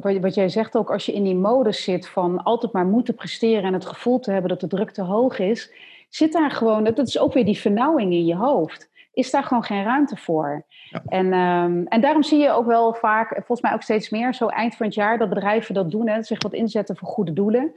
[0.00, 3.14] wat, wat, jij zegt ook, als je in die modus zit van altijd maar moeten
[3.14, 5.72] presteren en het gevoel te hebben dat de druk te hoog is,
[6.08, 8.90] zit daar gewoon, dat is ook weer die vernauwing in je hoofd.
[9.14, 10.64] Is daar gewoon geen ruimte voor.
[10.90, 11.02] Ja.
[11.08, 14.46] En, um, en daarom zie je ook wel vaak, volgens mij ook steeds meer, zo
[14.46, 17.74] eind van het jaar, dat bedrijven dat doen, hè, zich wat inzetten voor goede doelen.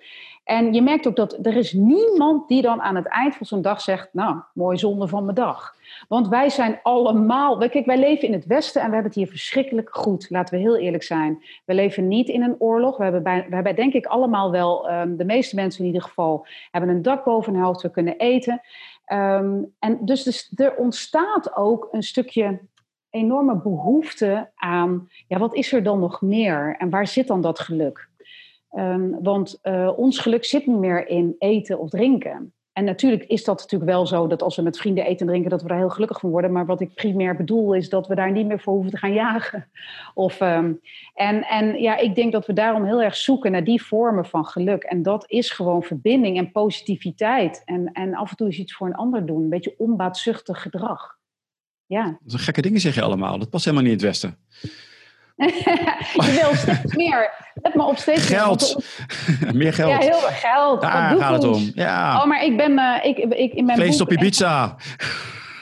[0.47, 3.61] En je merkt ook dat er is niemand die dan aan het eind van zo'n
[3.61, 5.75] dag zegt, nou, mooi zonde van mijn dag.
[6.07, 9.29] Want wij zijn allemaal, kijk, wij leven in het Westen en we hebben het hier
[9.29, 10.29] verschrikkelijk goed.
[10.29, 11.43] Laten we heel eerlijk zijn.
[11.65, 12.97] We leven niet in een oorlog.
[12.97, 16.01] We hebben, bij, we hebben denk ik allemaal wel, um, de meeste mensen in ieder
[16.01, 18.61] geval, hebben een dak boven hun hoofd, we kunnen eten.
[19.13, 22.59] Um, en dus, dus er ontstaat ook een stukje
[23.09, 27.59] enorme behoefte aan, ja, wat is er dan nog meer en waar zit dan dat
[27.59, 28.09] geluk?
[28.71, 32.53] Um, want uh, ons geluk zit niet meer in eten of drinken.
[32.77, 35.49] En natuurlijk is dat natuurlijk wel zo dat als we met vrienden eten en drinken,
[35.49, 36.51] dat we daar heel gelukkig van worden.
[36.51, 39.13] Maar wat ik primair bedoel is dat we daar niet meer voor hoeven te gaan
[39.13, 39.69] jagen.
[40.13, 40.79] Of, um,
[41.13, 44.45] en, en ja, ik denk dat we daarom heel erg zoeken naar die vormen van
[44.45, 44.83] geluk.
[44.83, 47.61] En dat is gewoon verbinding en positiviteit.
[47.65, 49.43] En, en af en toe is iets voor een ander doen.
[49.43, 51.17] Een beetje onbaatzuchtig gedrag.
[51.85, 52.05] Ja.
[52.05, 53.39] Dat zijn gekke dingen zeg je allemaal.
[53.39, 54.37] Dat past helemaal niet in het Westen.
[56.25, 57.31] je wil steeds meer.
[57.53, 58.85] Let maar op steeds geld.
[59.41, 59.55] meer.
[59.61, 59.91] meer geld.
[59.91, 60.81] Ja, heel veel geld.
[60.81, 61.71] Daar gaat het om.
[61.73, 62.21] Ja.
[62.21, 62.71] Oh, maar ik ben...
[62.71, 64.75] Uh, ik, ik, in mijn Vlees op je pizza.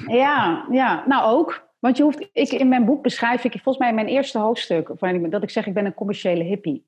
[0.08, 1.64] Ja, ja, nou ook.
[1.80, 4.92] Want je hoeft, ik, in mijn boek beschrijf ik, volgens mij in mijn eerste hoofdstuk,
[5.30, 6.86] dat ik zeg ik ben een commerciële hippie.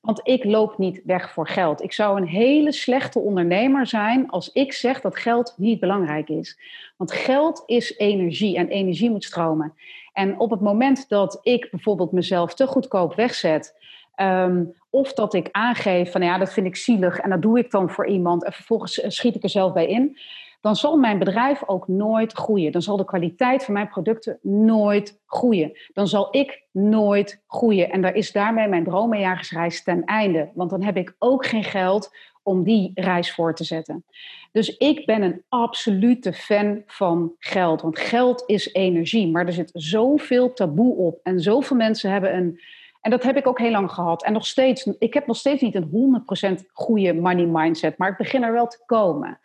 [0.00, 1.82] Want ik loop niet weg voor geld.
[1.82, 6.58] Ik zou een hele slechte ondernemer zijn als ik zeg dat geld niet belangrijk is.
[6.96, 9.74] Want geld is energie en energie moet stromen.
[10.14, 13.74] En op het moment dat ik bijvoorbeeld mezelf te goedkoop wegzet,
[14.16, 17.70] um, of dat ik aangeef van ja, dat vind ik zielig en dat doe ik
[17.70, 20.18] dan voor iemand en vervolgens eh, schiet ik er zelf bij in,
[20.60, 22.72] dan zal mijn bedrijf ook nooit groeien.
[22.72, 25.78] Dan zal de kwaliteit van mijn producten nooit groeien.
[25.92, 27.90] Dan zal ik nooit groeien.
[27.90, 30.50] En daar is daarmee mijn dromenjagersreis ten einde.
[30.54, 34.04] Want dan heb ik ook geen geld om die reis voor te zetten.
[34.52, 37.82] Dus ik ben een absolute fan van geld.
[37.82, 39.28] Want geld is energie.
[39.28, 41.20] Maar er zit zoveel taboe op.
[41.22, 42.60] En zoveel mensen hebben een.
[43.00, 44.24] En dat heb ik ook heel lang gehad.
[44.24, 46.24] En nog steeds, ik heb nog steeds niet een
[46.60, 47.98] 100% goede money mindset.
[47.98, 49.40] Maar ik begin er wel te komen.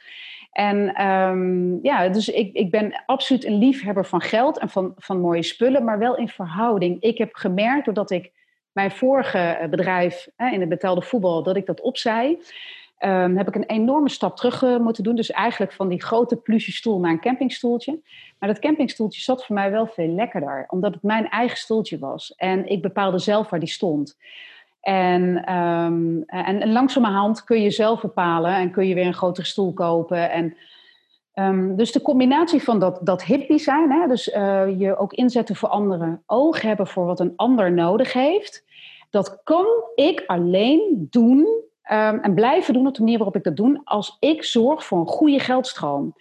[0.51, 5.19] En um, ja, dus ik, ik ben absoluut een liefhebber van geld en van, van
[5.19, 7.01] mooie spullen, maar wel in verhouding.
[7.01, 8.31] Ik heb gemerkt, doordat ik
[8.71, 12.37] mijn vorige bedrijf hè, in het betaalde voetbal, dat ik dat opzij,
[12.99, 15.15] um, heb ik een enorme stap terug uh, moeten doen.
[15.15, 17.99] Dus eigenlijk van die grote pluche stoel naar een campingstoeltje.
[18.39, 22.33] Maar dat campingstoeltje zat voor mij wel veel lekkerder, omdat het mijn eigen stoeltje was.
[22.35, 24.17] En ik bepaalde zelf waar die stond.
[24.81, 29.73] En, en, en langzamerhand kun je zelf bepalen en kun je weer een grotere stoel
[29.73, 30.31] kopen.
[30.31, 30.55] En,
[31.33, 35.55] um, dus de combinatie van dat, dat hippie zijn, hè, dus uh, je ook inzetten
[35.55, 38.65] voor anderen, oog hebben voor wat een ander nodig heeft,
[39.09, 43.55] dat kan ik alleen doen um, en blijven doen op de manier waarop ik dat
[43.55, 46.15] doe, als ik zorg voor een goede geldstroom.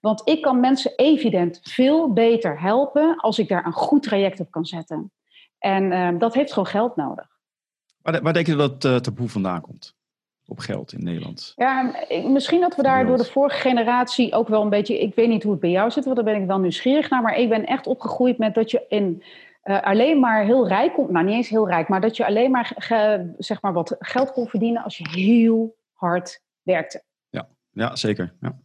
[0.00, 4.50] Want ik kan mensen evident veel beter helpen als ik daar een goed traject op
[4.50, 5.12] kan zetten.
[5.58, 7.26] En dat heeft gewoon geld nodig.
[8.02, 9.94] Waar, waar denk je dat het uh, taboe vandaan komt?
[10.46, 11.52] Op geld in Nederland?
[11.56, 11.94] Ja,
[12.26, 15.00] misschien dat we daar door de vorige generatie ook wel een beetje.
[15.00, 17.22] Ik weet niet hoe het bij jou zit, want daar ben ik wel nieuwsgierig naar.
[17.22, 19.22] Maar ik ben echt opgegroeid met dat je in.
[19.64, 22.50] Uh, alleen maar heel rijk komt, nou niet eens heel rijk, maar dat je alleen
[22.50, 27.02] maar, ge, zeg maar wat geld kon verdienen als je heel hard werkte.
[27.28, 28.34] Ja, ja zeker.
[28.40, 28.58] Ja.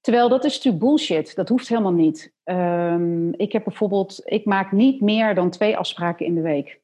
[0.00, 1.34] Terwijl dat is natuurlijk bullshit.
[1.34, 2.32] Dat hoeft helemaal niet.
[2.44, 6.80] Um, ik heb bijvoorbeeld, ik maak niet meer dan twee afspraken in de week.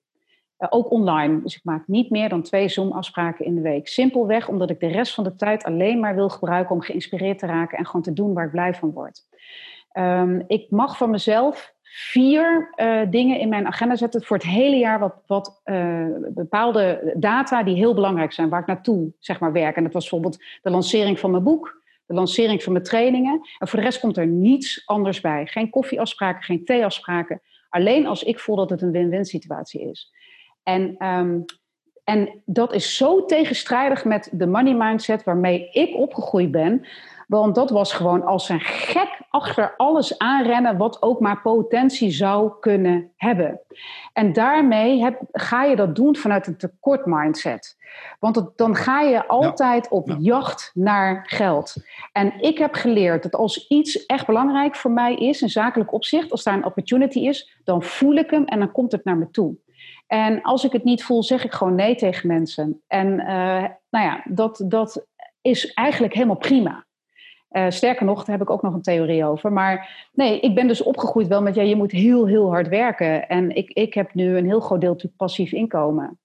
[0.59, 1.43] Uh, ook online.
[1.43, 3.89] Dus ik maak niet meer dan twee Zoom-afspraken in de week.
[3.89, 7.47] Simpelweg omdat ik de rest van de tijd alleen maar wil gebruiken om geïnspireerd te
[7.47, 9.21] raken en gewoon te doen waar ik blij van word.
[9.93, 14.77] Um, ik mag van mezelf vier uh, dingen in mijn agenda zetten voor het hele
[14.77, 19.53] jaar, wat, wat uh, bepaalde data die heel belangrijk zijn, waar ik naartoe zeg maar,
[19.53, 19.77] werk.
[19.77, 23.41] En dat was bijvoorbeeld de lancering van mijn boek, de lancering van mijn trainingen.
[23.59, 25.47] En voor de rest komt er niets anders bij.
[25.47, 27.41] Geen koffieafspraken, geen theeafspraken.
[27.69, 30.13] Alleen als ik voel dat het een win-win situatie is.
[30.63, 31.45] En, um,
[32.05, 36.87] en dat is zo tegenstrijdig met de money mindset waarmee ik opgegroeid ben.
[37.27, 42.53] Want dat was gewoon als een gek achter alles aanrennen wat ook maar potentie zou
[42.61, 43.61] kunnen hebben.
[44.13, 47.77] En daarmee heb, ga je dat doen vanuit een tekort mindset.
[48.19, 50.17] Want dan ga je altijd op ja.
[50.19, 51.75] jacht naar geld.
[52.13, 56.31] En ik heb geleerd dat als iets echt belangrijk voor mij is, in zakelijk opzicht,
[56.31, 59.31] als daar een opportunity is, dan voel ik hem en dan komt het naar me
[59.31, 59.57] toe.
[60.07, 62.83] En als ik het niet voel, zeg ik gewoon nee tegen mensen.
[62.87, 65.07] En uh, nou ja, dat, dat
[65.41, 66.85] is eigenlijk helemaal prima.
[67.53, 69.53] Uh, sterker nog, daar heb ik ook nog een theorie over.
[69.53, 73.29] Maar nee, ik ben dus opgegroeid wel met, ja, je moet heel, heel hard werken.
[73.29, 76.19] En ik, ik heb nu een heel groot deel natuurlijk passief inkomen.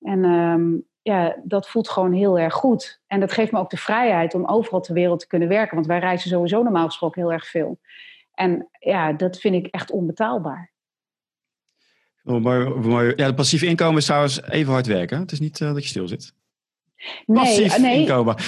[0.00, 3.02] En ehm, ja, dat voelt gewoon heel erg goed.
[3.06, 5.74] En dat geeft me ook de vrijheid om overal ter wereld te kunnen werken.
[5.74, 7.78] Want wij reizen sowieso normaal gesproken heel erg veel.
[8.34, 10.72] En ja, dat vind ik echt onbetaalbaar.
[12.24, 15.18] Oh, mooi, Ja, het passief inkomen is trouwens even hard werken.
[15.18, 16.34] Het is niet uh, dat je stil zit.
[17.26, 18.34] Passief nee, inkomen.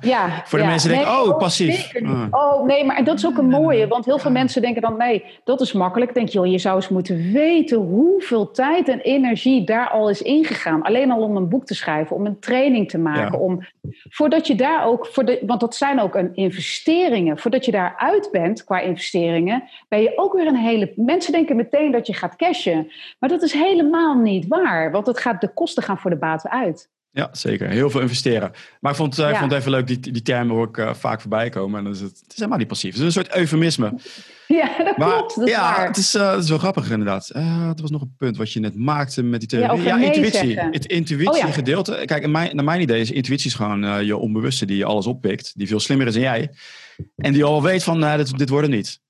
[0.00, 1.92] Ja, Voor de mensen denken, oh, passief.
[2.04, 2.26] Ah.
[2.30, 3.88] Oh, nee, maar dat is ook een mooie.
[3.88, 6.14] Want heel veel mensen denken dan, nee, dat is makkelijk.
[6.14, 10.82] denk, je, je zou eens moeten weten hoeveel tijd en energie daar al is ingegaan.
[10.82, 13.40] Alleen al om een boek te schrijven, om een training te maken.
[13.40, 13.66] Om,
[14.10, 17.38] voordat je daar ook, voor de, want dat zijn ook een investeringen.
[17.38, 20.92] Voordat je daar uit bent qua investeringen, ben je ook weer een hele...
[20.96, 22.92] Mensen denken meteen dat je gaat cashen.
[23.18, 24.90] Maar dat is helemaal niet waar.
[24.90, 26.92] Want het gaat, de kosten gaan voor de baten uit.
[27.14, 27.68] Ja, zeker.
[27.68, 28.52] Heel veel investeren.
[28.80, 31.20] Maar ik vond, uh, vond het even leuk, die, die term hoor ik uh, vaak
[31.20, 31.78] voorbij komen.
[31.78, 32.90] En dan is het, het is helemaal niet passief.
[32.90, 33.98] Het is een soort eufemisme.
[34.46, 35.36] Ja, dat klopt.
[35.36, 35.86] Dat ja, waar.
[35.86, 37.28] Het, is, uh, het is wel grappig inderdaad.
[37.28, 39.82] er was nog een punt wat je net maakte met die theorie.
[39.82, 40.60] Ja, ja intuïtie.
[40.60, 41.92] Het intuïtiegedeelte.
[41.92, 44.84] Oh, Kijk, in mijn, naar mijn idee is intuïtie is gewoon je onbewuste die je
[44.84, 45.52] alles oppikt.
[45.56, 46.50] Die veel slimmer is dan jij.
[47.16, 49.00] En die al weet van, dit, dit wordt hem niet.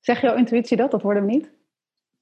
[0.00, 0.90] Zeg jouw intuïtie dat?
[0.90, 1.50] Dat wordt hem niet?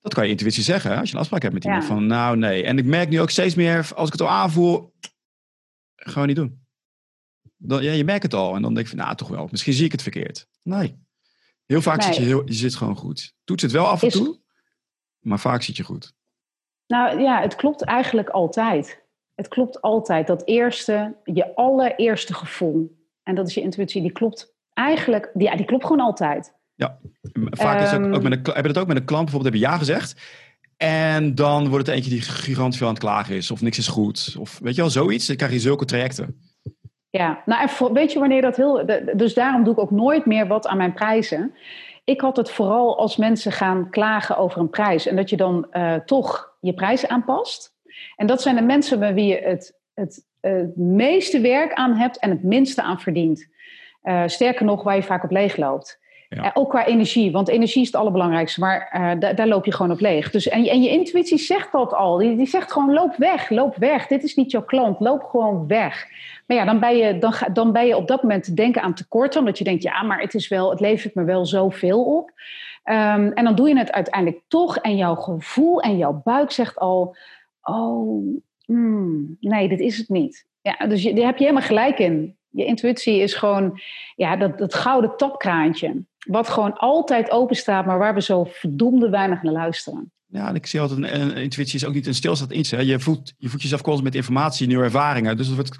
[0.00, 1.84] Dat kan je intuïtie zeggen, als je een afspraak hebt met iemand.
[1.84, 2.64] Van nou, nee.
[2.64, 4.90] En ik merk nu ook steeds meer, als ik het al aanvoer,
[5.94, 6.64] gewoon niet doen.
[7.56, 8.54] Dan, ja, je merkt het al.
[8.54, 9.48] En dan denk je van, nou, toch wel.
[9.50, 10.48] Misschien zie ik het verkeerd.
[10.62, 10.98] Nee.
[11.66, 13.34] Heel vaak zit je, heel, je zit gewoon goed.
[13.44, 14.40] Toets het wel af en toe,
[15.18, 16.12] maar vaak zit je goed.
[16.86, 19.02] Nou ja, het klopt eigenlijk altijd.
[19.34, 20.26] Het klopt altijd.
[20.26, 22.98] Dat eerste, je allereerste gevoel.
[23.22, 26.54] En dat is je intuïtie, die klopt eigenlijk, ja, die klopt gewoon altijd.
[26.80, 26.98] Ja,
[27.50, 29.54] vaak is het ook, ook met een, heb je dat ook met een klant bijvoorbeeld,
[29.54, 30.20] heb je ja gezegd.
[30.76, 33.50] En dan wordt het eentje die gigantisch veel aan het klagen is.
[33.50, 34.36] Of niks is goed.
[34.38, 35.26] Of weet je wel, zoiets.
[35.26, 36.40] Dan krijg je zulke trajecten.
[37.10, 38.86] Ja, nou en weet je wanneer dat heel...
[39.16, 41.54] Dus daarom doe ik ook nooit meer wat aan mijn prijzen.
[42.04, 45.06] Ik had het vooral als mensen gaan klagen over een prijs.
[45.06, 47.74] En dat je dan uh, toch je prijs aanpast.
[48.16, 52.18] En dat zijn de mensen bij wie je het, het, het meeste werk aan hebt
[52.18, 53.48] en het minste aan verdient.
[54.02, 55.99] Uh, sterker nog, waar je vaak op leeg loopt.
[56.30, 59.92] Uh, ook qua energie, want energie is het allerbelangrijkste, maar uh, daar loop je gewoon
[59.92, 60.30] op leeg.
[60.30, 62.16] Dus, en, en je intuïtie zegt dat al.
[62.16, 64.06] Die, zegt gewoon: loop weg, loop weg.
[64.06, 66.06] Dit is niet jouw klant, loop gewoon weg.
[66.46, 68.94] Maar ja, dan ben je, dan, dan ben je op dat moment te denken aan
[68.94, 72.30] tekorten, omdat je denkt: ja, maar het, is wel, het levert me wel zoveel op.
[72.84, 76.78] Um, en dan doe je het uiteindelijk toch, en jouw gevoel en jouw buik zegt
[76.78, 77.16] al:
[77.62, 80.46] oh, mm, nee, dit is het niet.
[80.62, 82.38] Ja, dus je, daar heb je helemaal gelijk in.
[82.50, 83.80] Je intuïtie is gewoon
[84.16, 86.04] ja, dat, dat gouden tapkraantje.
[86.18, 90.12] Wat gewoon altijd open staat, maar waar we zo verdomde weinig naar luisteren.
[90.26, 92.70] Ja, en ik zie altijd, een, een intuïtie is ook niet een stilstaand iets.
[92.70, 92.80] Hè.
[92.80, 95.36] Je, voelt, je voelt jezelf constant met informatie, nieuwe ervaringen.
[95.36, 95.78] Dus het wordt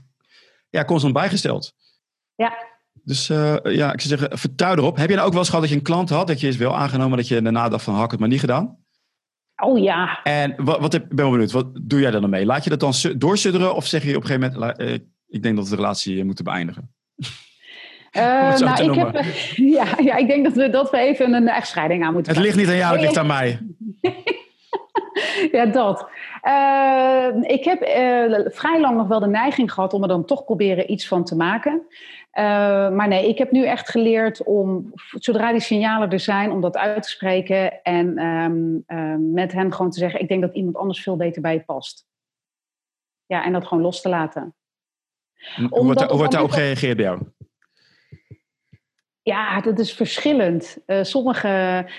[0.71, 1.73] ja, constant bijgesteld.
[2.35, 2.69] Ja.
[3.03, 4.97] Dus uh, ja, ik zou zeggen, vertrouw erop.
[4.97, 6.57] Heb je nou ook wel eens gehad dat je een klant had, dat je is
[6.57, 8.79] wel aangenomen, dat je daarna dacht van, had ik het maar niet gedaan?
[9.63, 10.23] Oh ja.
[10.23, 12.47] En wat, wat heb, ben wel benieuwd, wat doe jij dan mee?
[12.47, 14.99] Laat je dat dan doorsudderen of zeg je op een gegeven moment, uh,
[15.31, 16.95] ik denk dat we de relatie moeten beëindigen?
[18.17, 19.25] Uh, nou, ik heb,
[19.77, 22.57] ja, ja, ik denk dat we, dat we even een echtscheiding aan moeten Het ligt
[22.57, 23.59] niet aan jou, het ligt aan mij.
[25.53, 26.09] ja, dat.
[26.47, 30.45] Uh, ik heb uh, vrij lang nog wel de neiging gehad om er dan toch
[30.45, 31.87] proberen iets van te maken.
[32.95, 36.77] maar nee, ik heb nu echt geleerd om, zodra die signalen er zijn, om dat
[36.77, 37.83] uit te spreken.
[37.83, 38.85] En um,
[39.33, 42.07] met hen gewoon te zeggen, ik denk dat iemand anders veel beter bij je past.
[43.27, 44.55] Ja, en dat gewoon los te laten.
[45.71, 47.21] Hoe wordt, hoe wordt daarop gereageerd bij jou?
[49.23, 50.79] Ja, dat is verschillend.
[50.87, 51.49] Uh, sommige.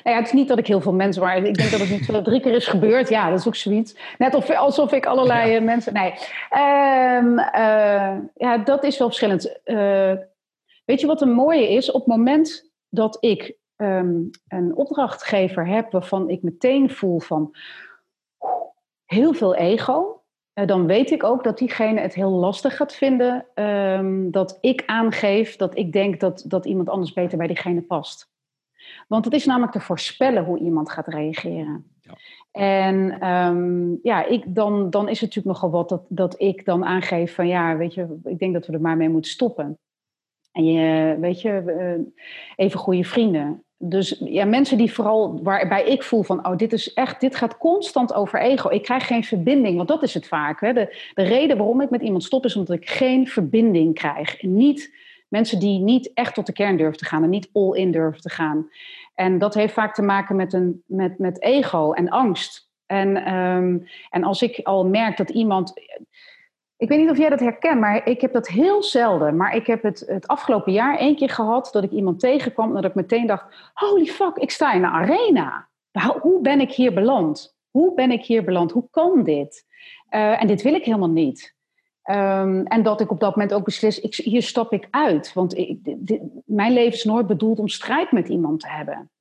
[0.04, 1.22] Nou ja, het is niet dat ik heel veel mensen.
[1.24, 3.10] Maar ik denk dat het nu drie keer is gebeurd.
[3.10, 3.96] Ja, dat is ook zoiets.
[4.18, 5.94] Net of, alsof ik allerlei eh, mensen.
[5.94, 6.12] Nee.
[6.12, 9.60] Um, uh, ja, dat is wel verschillend.
[9.66, 10.14] Uh,
[10.86, 11.92] weet je wat een mooie is?
[11.92, 17.56] Op het moment dat ik um, een opdrachtgever heb waarvan ik meteen voel van
[19.06, 20.21] heel veel ego.
[20.54, 24.84] Eh, dan weet ik ook dat diegene het heel lastig gaat vinden um, dat ik
[24.86, 28.30] aangeef dat ik denk dat, dat iemand anders beter bij diegene past.
[29.08, 31.92] Want het is namelijk te voorspellen hoe iemand gaat reageren.
[32.02, 32.14] Ja.
[32.52, 36.86] En um, ja, ik, dan, dan is het natuurlijk nogal wat dat, dat ik dan
[36.86, 39.80] aangeef van ja, weet je, ik denk dat we er maar mee moeten stoppen.
[40.52, 42.06] En je, weet je, uh,
[42.56, 46.94] even goede vrienden dus ja, mensen die vooral, waarbij ik voel van, oh, dit is
[46.94, 48.70] echt, dit gaat constant over ego.
[48.70, 50.62] Ik krijg geen verbinding, want dat is het vaak.
[50.62, 50.74] Hè?
[50.74, 54.42] De, de reden waarom ik met iemand stop is omdat ik geen verbinding krijg.
[54.42, 54.94] En niet
[55.28, 58.22] mensen die niet echt tot de kern durven te gaan en niet all in durven
[58.22, 58.70] te gaan.
[59.16, 62.70] En dat heeft vaak te maken met, een, met, met ego en angst.
[62.86, 65.74] En, um, en als ik al merk dat iemand
[66.82, 69.36] Ik weet niet of jij dat herkent, maar ik heb dat heel zelden.
[69.36, 72.82] Maar ik heb het het afgelopen jaar één keer gehad dat ik iemand tegenkwam en
[72.82, 75.68] dat ik meteen dacht: holy fuck, ik sta in een arena.
[76.20, 77.56] Hoe ben ik hier beland?
[77.70, 78.72] Hoe ben ik hier beland?
[78.72, 79.66] Hoe kan dit?
[80.10, 81.56] Uh, en dit wil ik helemaal niet.
[82.04, 85.34] Um, en dat ik op dat moment ook beslis, ik, hier stap ik uit.
[85.34, 85.80] Want ik,
[86.46, 89.12] mijn leven is nooit bedoeld om strijd met iemand te hebben.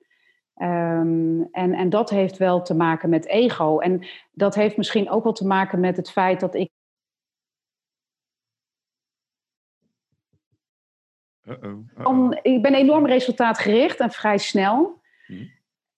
[0.56, 3.78] Um, en, en dat heeft wel te maken met ego.
[3.78, 6.70] En dat heeft misschien ook wel te maken met het feit dat ik
[12.04, 15.00] Om, ik ben enorm resultaatgericht en vrij snel.
[15.26, 15.44] Hm.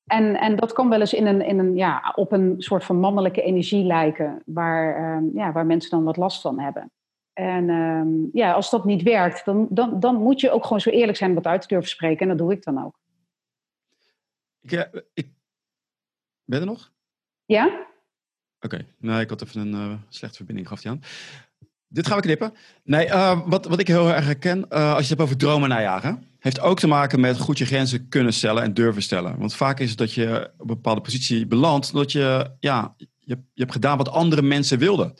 [0.07, 3.01] En, en dat kan wel eens in een, in een, ja, op een soort van
[3.01, 6.91] mannelijke energie lijken, waar, uh, ja, waar mensen dan wat last van hebben.
[7.33, 10.91] En uh, ja, als dat niet werkt, dan, dan, dan moet je ook gewoon zo
[10.91, 12.21] eerlijk zijn om dat uit te durven spreken.
[12.21, 12.99] En dat doe ik dan ook.
[14.61, 15.29] Ik, eh, ik...
[16.45, 16.93] Ben je er nog?
[17.45, 17.67] Ja?
[17.67, 17.87] Oké,
[18.61, 18.87] okay.
[18.99, 21.03] nou, ik had even een uh, slechte verbinding, gaf hij aan.
[21.93, 22.53] Dit gaan we knippen.
[22.85, 25.69] Nee, uh, wat, wat ik heel erg herken, uh, als je het hebt over dromen
[25.69, 29.39] najagen, heeft ook te maken met goed je grenzen kunnen stellen en durven stellen.
[29.39, 33.07] Want vaak is het dat je op een bepaalde positie belandt, dat je, ja, je,
[33.53, 35.15] je hebt gedaan wat andere mensen wilden.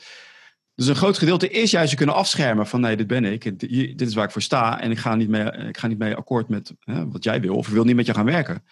[0.75, 3.59] Dus een groot gedeelte is juist je kunnen afschermen van nee, dit ben ik,
[3.97, 6.15] dit is waar ik voor sta en ik ga niet mee, ik ga niet mee
[6.15, 8.63] akkoord met hè, wat jij wil of ik wil niet met je gaan werken.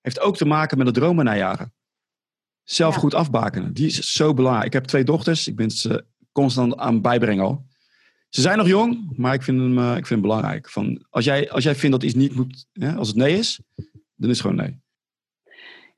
[0.00, 1.72] Heeft ook te maken met het dromen najagen.
[2.64, 3.00] Zelf ja.
[3.00, 4.66] goed afbakenen, die is zo belangrijk.
[4.66, 7.66] Ik heb twee dochters, ik ben ze constant aan bijbrengen.
[8.28, 10.70] Ze zijn nog jong, maar ik vind, hem, uh, ik vind belangrijk.
[10.70, 13.60] Van, als, jij, als jij vindt dat iets niet moet, als het nee is,
[14.14, 14.80] dan is het gewoon nee.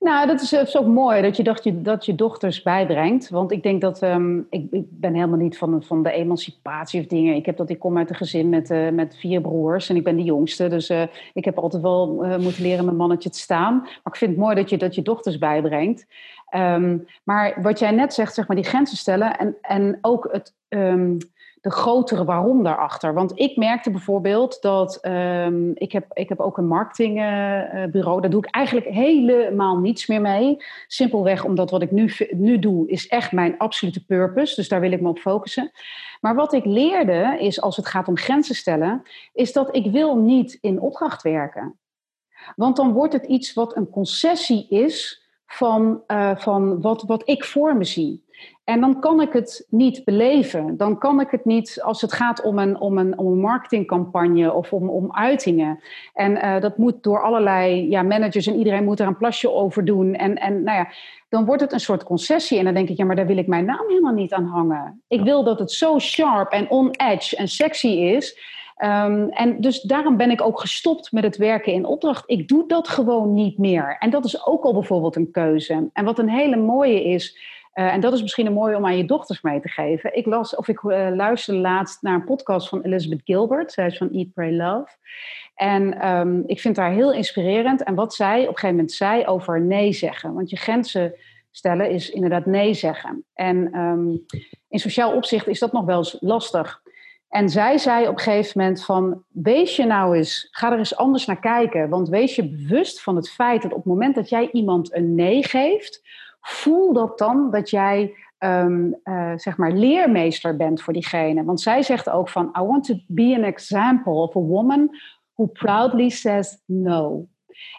[0.01, 3.29] Nou, dat is, ook mooi dat je, dat, je, dat je dochters bijbrengt.
[3.29, 7.07] Want ik denk dat, um, ik, ik ben helemaal niet van, van de emancipatie of
[7.07, 7.35] dingen.
[7.35, 10.05] Ik, heb dat, ik kom uit een gezin met, uh, met vier broers en ik
[10.05, 10.69] ben de jongste.
[10.69, 12.07] Dus uh, ik heb altijd wel
[12.41, 13.81] moeten leren mijn mannetje te staan.
[13.81, 16.07] Maar ik vind het mooi dat je, dat je dochters bijbrengt.
[16.55, 20.55] Um, maar wat jij net zegt, zeg maar, die grenzen stellen en, en ook het...
[20.69, 21.19] Um,
[21.61, 23.15] de grotere waarom daarachter.
[23.15, 28.17] Want ik merkte bijvoorbeeld dat um, ik, heb, ik heb ook een marketingbureau.
[28.17, 30.57] Uh, Daar doe ik eigenlijk helemaal niets meer mee.
[30.87, 34.55] Simpelweg omdat wat ik nu, nu doe is echt mijn absolute purpose.
[34.55, 35.71] Dus daar wil ik me op focussen.
[36.21, 40.17] Maar wat ik leerde is als het gaat om grenzen stellen, is dat ik wil
[40.17, 41.79] niet in opdracht werken.
[42.57, 47.45] Want dan wordt het iets wat een concessie is van, uh, van wat, wat ik
[47.45, 48.23] voor me zie.
[48.65, 50.77] En dan kan ik het niet beleven.
[50.77, 54.53] Dan kan ik het niet als het gaat om een, om een, om een marketingcampagne
[54.53, 55.81] of om, om uitingen.
[56.15, 59.85] En uh, dat moet door allerlei ja, managers en iedereen moet er een plasje over
[59.85, 60.15] doen.
[60.15, 60.89] En, en nou ja,
[61.29, 62.59] dan wordt het een soort concessie.
[62.59, 65.03] En dan denk ik, ja, maar daar wil ik mijn naam helemaal niet aan hangen.
[65.09, 68.39] Ik wil dat het zo sharp en on-edge en sexy is.
[68.85, 72.23] Um, en dus daarom ben ik ook gestopt met het werken in opdracht.
[72.27, 73.97] Ik doe dat gewoon niet meer.
[73.99, 75.91] En dat is ook al bijvoorbeeld een keuze.
[75.93, 77.39] En wat een hele mooie is
[77.75, 80.17] uh, en dat is misschien een mooie om aan je dochters mee te geven.
[80.17, 83.73] Ik las of ik uh, luisterde laatst naar een podcast van Elizabeth Gilbert.
[83.73, 84.89] Zij is van Eat, Pray, Love.
[85.55, 87.83] En um, ik vind haar heel inspirerend.
[87.83, 90.35] En wat zij op een gegeven moment zei over nee zeggen.
[90.35, 91.15] Want je grenzen
[91.51, 93.25] stellen is inderdaad nee zeggen.
[93.35, 94.25] En um,
[94.69, 96.83] in sociaal opzicht is dat nog wel eens lastig.
[97.31, 100.97] En zij zei op een gegeven moment van, wees je nou eens, ga er eens
[100.97, 101.89] anders naar kijken.
[101.89, 105.15] Want wees je bewust van het feit dat op het moment dat jij iemand een
[105.15, 106.03] nee geeft,
[106.41, 111.45] voel dat dan dat jij um, uh, zeg maar leermeester bent voor diegene.
[111.45, 114.97] Want zij zegt ook van, I want to be an example of a woman
[115.35, 117.29] who proudly says no.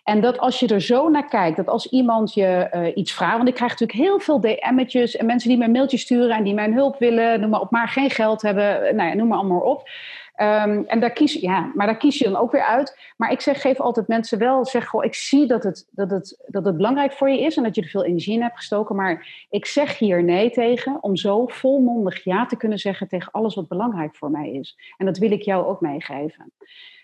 [0.03, 3.37] En dat als je er zo naar kijkt, dat als iemand je uh, iets vraagt,
[3.37, 6.53] want ik krijg natuurlijk heel veel DM'tjes en mensen die mij mailtjes sturen en die
[6.53, 9.59] mijn hulp willen, noem maar op, maar geen geld hebben, nou ja, noem maar allemaal
[9.59, 9.89] op.
[10.41, 13.13] Um, en daar kies, ja, maar daar kies je dan ook weer uit.
[13.17, 16.43] Maar ik zeg, geef altijd mensen wel, zeg gewoon, ik zie dat het, dat, het,
[16.47, 18.95] dat het belangrijk voor je is en dat je er veel energie in hebt gestoken.
[18.95, 23.55] Maar ik zeg hier nee tegen om zo volmondig ja te kunnen zeggen tegen alles
[23.55, 24.77] wat belangrijk voor mij is.
[24.97, 26.51] En dat wil ik jou ook meegeven.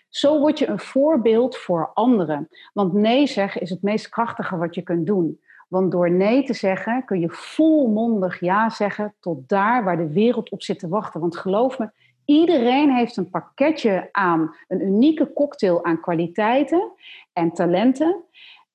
[0.08, 2.48] Zo word je een voorbeeld voor anderen.
[2.72, 5.40] Want nee zeggen is het meest krachtige wat je kunt doen.
[5.68, 10.50] Want door nee te zeggen kun je volmondig ja zeggen tot daar waar de wereld
[10.50, 11.20] op zit te wachten.
[11.20, 11.90] Want geloof me,
[12.28, 16.92] Iedereen heeft een pakketje aan, een unieke cocktail aan kwaliteiten
[17.32, 18.24] en talenten.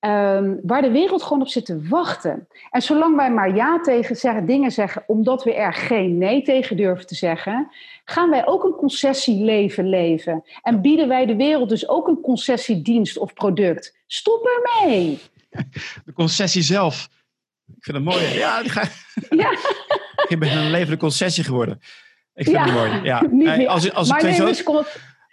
[0.06, 2.48] Um, waar de wereld gewoon op zit te wachten.
[2.70, 6.78] En zolang wij maar ja tegen zeggen, dingen zeggen, omdat we er geen nee tegen
[6.78, 7.72] durven te zeggen,
[8.06, 10.44] gaan wij ook een concessieleven leven.
[10.62, 13.98] En bieden wij de wereld dus ook een concessiedienst of product.
[14.08, 15.20] Stop ermee!
[16.06, 17.10] De concessie zelf.
[17.76, 18.24] Ik vind het mooi.
[18.24, 18.62] Ja,
[19.30, 19.58] ja.
[20.28, 21.82] ik ben een levende concessie geworden.
[22.34, 23.02] Ik vind ja, het mooi.
[23.04, 23.66] Ja.
[23.66, 24.64] als, als, ik twee zoons,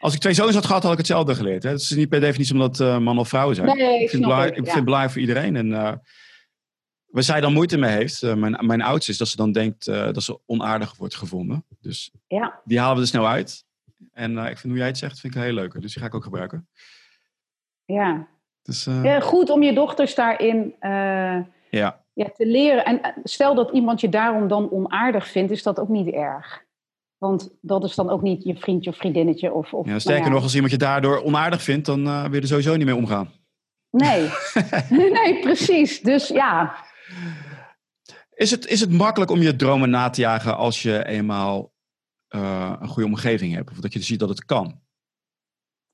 [0.00, 1.62] als ik twee zoons had gehad, had ik hetzelfde geleerd.
[1.62, 1.70] Hè?
[1.70, 3.76] Het is niet per definitie omdat uh, man of vrouw zijn.
[3.76, 5.56] Nee, ik, vind, het belangrijk, ik vind het belangrijk voor iedereen.
[5.56, 5.92] En, uh,
[7.06, 9.84] waar zij dan moeite mee heeft, uh, mijn, mijn oudste, is dat ze dan denkt
[9.84, 11.64] dat ze onaardig wordt gevonden.
[11.80, 12.60] Dus ja.
[12.64, 13.64] die halen we er snel uit.
[14.12, 15.80] En ik vind hoe jij het zegt, vind ik heel leuke.
[15.80, 16.68] Dus die ga ik ook gebruiken.
[17.84, 18.28] Ja.
[18.62, 20.74] Dus, ja goed om je dochters daarin
[21.70, 22.04] ja.
[22.12, 22.84] Ja, te leren.
[22.84, 26.64] En stel dat iemand je daarom dan onaardig vindt, is dat ook niet erg.
[27.20, 29.52] Want dat is dan ook niet je vriendje of vriendinnetje.
[29.52, 32.34] Of, of, ja, sterker nou nog, als iemand je daardoor onaardig vindt, dan uh, wil
[32.34, 33.30] je er sowieso niet mee omgaan.
[33.90, 34.30] Nee,
[34.88, 36.00] nee, precies.
[36.00, 36.76] Dus ja.
[38.34, 41.72] Is het, is het makkelijk om je dromen na te jagen als je eenmaal
[42.28, 43.70] uh, een goede omgeving hebt?
[43.70, 44.80] Of dat je ziet dat het kan?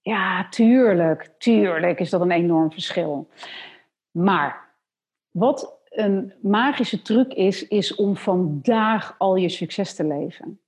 [0.00, 1.34] Ja, tuurlijk.
[1.38, 3.28] Tuurlijk is dat een enorm verschil.
[4.10, 4.74] Maar
[5.30, 10.60] wat een magische truc is, is om vandaag al je succes te leven.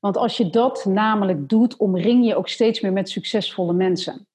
[0.00, 4.26] Want als je dat namelijk doet, omring je ook steeds meer met succesvolle mensen.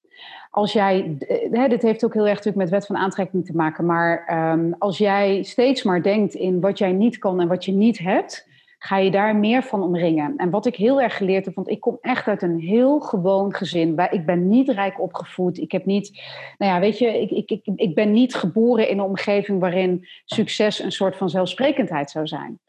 [0.52, 1.18] Als jij,
[1.52, 4.76] hè, dit heeft ook heel erg natuurlijk met wet van aantrekking te maken, maar um,
[4.80, 8.48] als jij steeds maar denkt in wat jij niet kan en wat je niet hebt,
[8.86, 10.34] ga je daar meer van omringen.
[10.38, 13.54] En wat ik heel erg geleerd heb, want ik kom echt uit een heel gewoon
[13.54, 13.96] gezin.
[13.96, 15.58] Waar ik ben niet rijk opgevoed.
[15.58, 16.22] Ik heb niet,
[16.58, 20.08] nou ja, weet je, ik, ik, ik, ik ben niet geboren in een omgeving waarin
[20.26, 22.60] succes een soort van zelfsprekendheid zou zijn.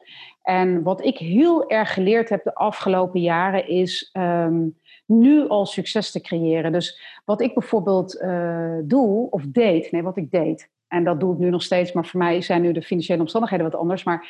[0.41, 6.11] En wat ik heel erg geleerd heb de afgelopen jaren is um, nu al succes
[6.11, 6.71] te creëren.
[6.71, 10.69] Dus wat ik bijvoorbeeld uh, doe, of deed, nee, wat ik deed.
[10.87, 13.65] En dat doe ik nu nog steeds, maar voor mij zijn nu de financiële omstandigheden
[13.65, 14.03] wat anders.
[14.03, 14.27] Maar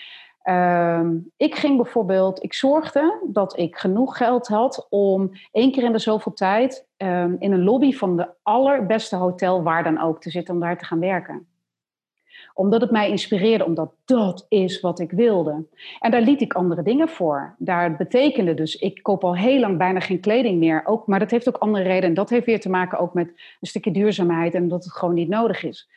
[0.50, 5.91] Um, ik ging bijvoorbeeld, ik zorgde dat ik genoeg geld had om één keer in
[5.91, 10.30] de zoveel tijd um, in een lobby van de allerbeste hotel, waar dan ook, te
[10.30, 11.48] zitten om daar te gaan werken.
[12.54, 15.66] Omdat het mij inspireerde, omdat dat is wat ik wilde.
[16.00, 17.56] En daar liet ik andere dingen voor.
[17.58, 20.82] Daar betekende dus, ik koop al heel lang bijna geen kleding meer.
[20.86, 22.10] Ook, maar dat heeft ook andere redenen.
[22.10, 23.28] En dat heeft weer te maken ook met
[23.60, 25.89] een stukje duurzaamheid en dat het gewoon niet nodig is.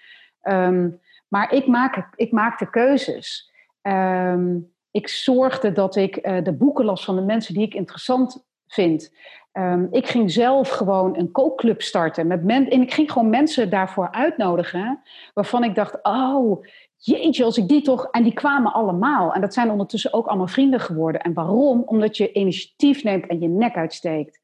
[0.43, 3.50] Um, maar ik, maak, ik maakte keuzes.
[3.83, 8.47] Um, ik zorgde dat ik uh, de boeken las van de mensen die ik interessant
[8.67, 9.15] vind.
[9.53, 12.27] Um, ik ging zelf gewoon een kookclub starten.
[12.27, 15.03] Met men en ik ging gewoon mensen daarvoor uitnodigen.
[15.35, 16.65] Waarvan ik dacht, oh,
[16.97, 18.09] jeetje, als ik die toch...
[18.11, 19.33] En die kwamen allemaal.
[19.33, 21.21] En dat zijn ondertussen ook allemaal vrienden geworden.
[21.21, 21.83] En waarom?
[21.87, 24.41] Omdat je initiatief neemt en je nek uitsteekt.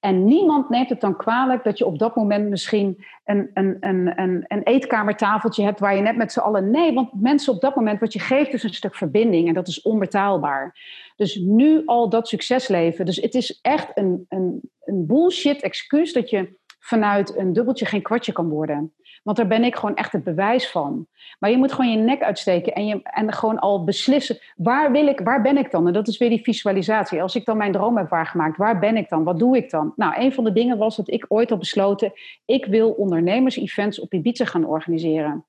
[0.00, 4.20] En niemand neemt het dan kwalijk dat je op dat moment misschien een, een, een,
[4.20, 6.70] een, een eetkamertafeltje hebt waar je net met z'n allen.
[6.70, 9.68] Nee, want mensen op dat moment, wat je geeft, is een stuk verbinding en dat
[9.68, 10.76] is onbetaalbaar.
[11.16, 13.04] Dus nu al dat succes leven.
[13.04, 18.02] Dus het is echt een, een, een bullshit excuus dat je vanuit een dubbeltje geen
[18.02, 18.92] kwartje kan worden.
[19.22, 21.06] Want daar ben ik gewoon echt het bewijs van.
[21.38, 25.06] Maar je moet gewoon je nek uitsteken en, je, en gewoon al beslissen, waar, wil
[25.06, 25.86] ik, waar ben ik dan?
[25.86, 27.22] En dat is weer die visualisatie.
[27.22, 29.24] Als ik dan mijn droom heb waargemaakt, waar ben ik dan?
[29.24, 29.92] Wat doe ik dan?
[29.96, 32.12] Nou, een van de dingen was dat ik ooit had besloten,
[32.44, 35.44] ik wil ondernemers-events op Ibiza gaan organiseren.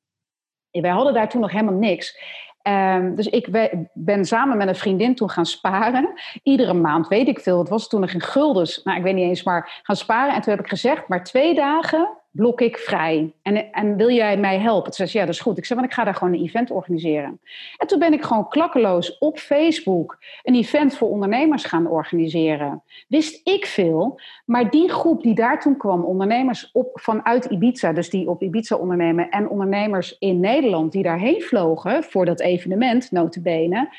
[0.72, 2.20] Wij hadden daar toen nog helemaal niks.
[2.68, 3.48] Um, dus ik
[3.94, 6.14] ben samen met een vriendin toen gaan sparen.
[6.44, 8.84] Iedere maand, weet ik veel, het was toen nog in guldens.
[8.84, 10.34] Nou, ik weet niet eens, maar gaan sparen.
[10.34, 13.34] En toen heb ik gezegd, maar twee dagen blok ik vrij.
[13.42, 14.92] En, en wil jij mij helpen?
[14.92, 15.58] Toen zei ja, dat is goed.
[15.58, 17.40] Ik zei, want ik ga daar gewoon een event organiseren.
[17.78, 22.84] En toen ben ik gewoon klakkeloos op Facebook een event voor ondernemers gaan organiseren.
[23.08, 28.10] Wist ik veel, maar die groep die daar toen kwam, ondernemers op, vanuit Ibiza, dus
[28.10, 33.90] die op Ibiza ondernemen, en ondernemers in Nederland die daarheen vlogen voor dat evenement, notabene,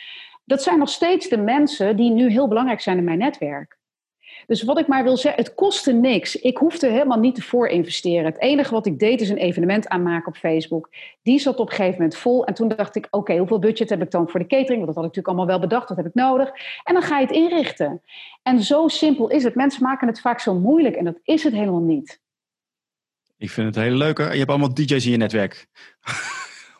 [0.45, 3.80] dat zijn nog steeds de mensen die nu heel belangrijk zijn in mijn netwerk.
[4.47, 6.36] Dus wat ik maar wil zeggen, het kostte niks.
[6.36, 8.24] Ik hoefde helemaal niet te voorinvesteren.
[8.24, 10.88] Het enige wat ik deed is een evenement aanmaken op Facebook.
[11.22, 12.47] Die zat op een gegeven moment vol.
[12.47, 14.84] En toen dacht ik, oké, hoeveel budget heb ik dan voor de catering?
[14.84, 16.51] Want dat had ik natuurlijk allemaal wel bedacht, dat heb ik nodig.
[16.84, 18.03] En dan ga je het inrichten.
[18.43, 19.55] En zo simpel is het.
[19.55, 22.20] Mensen maken het vaak zo moeilijk en dat is het helemaal niet.
[23.36, 24.18] Ik vind het heel leuk.
[24.18, 25.66] Je hebt allemaal DJ's in je netwerk.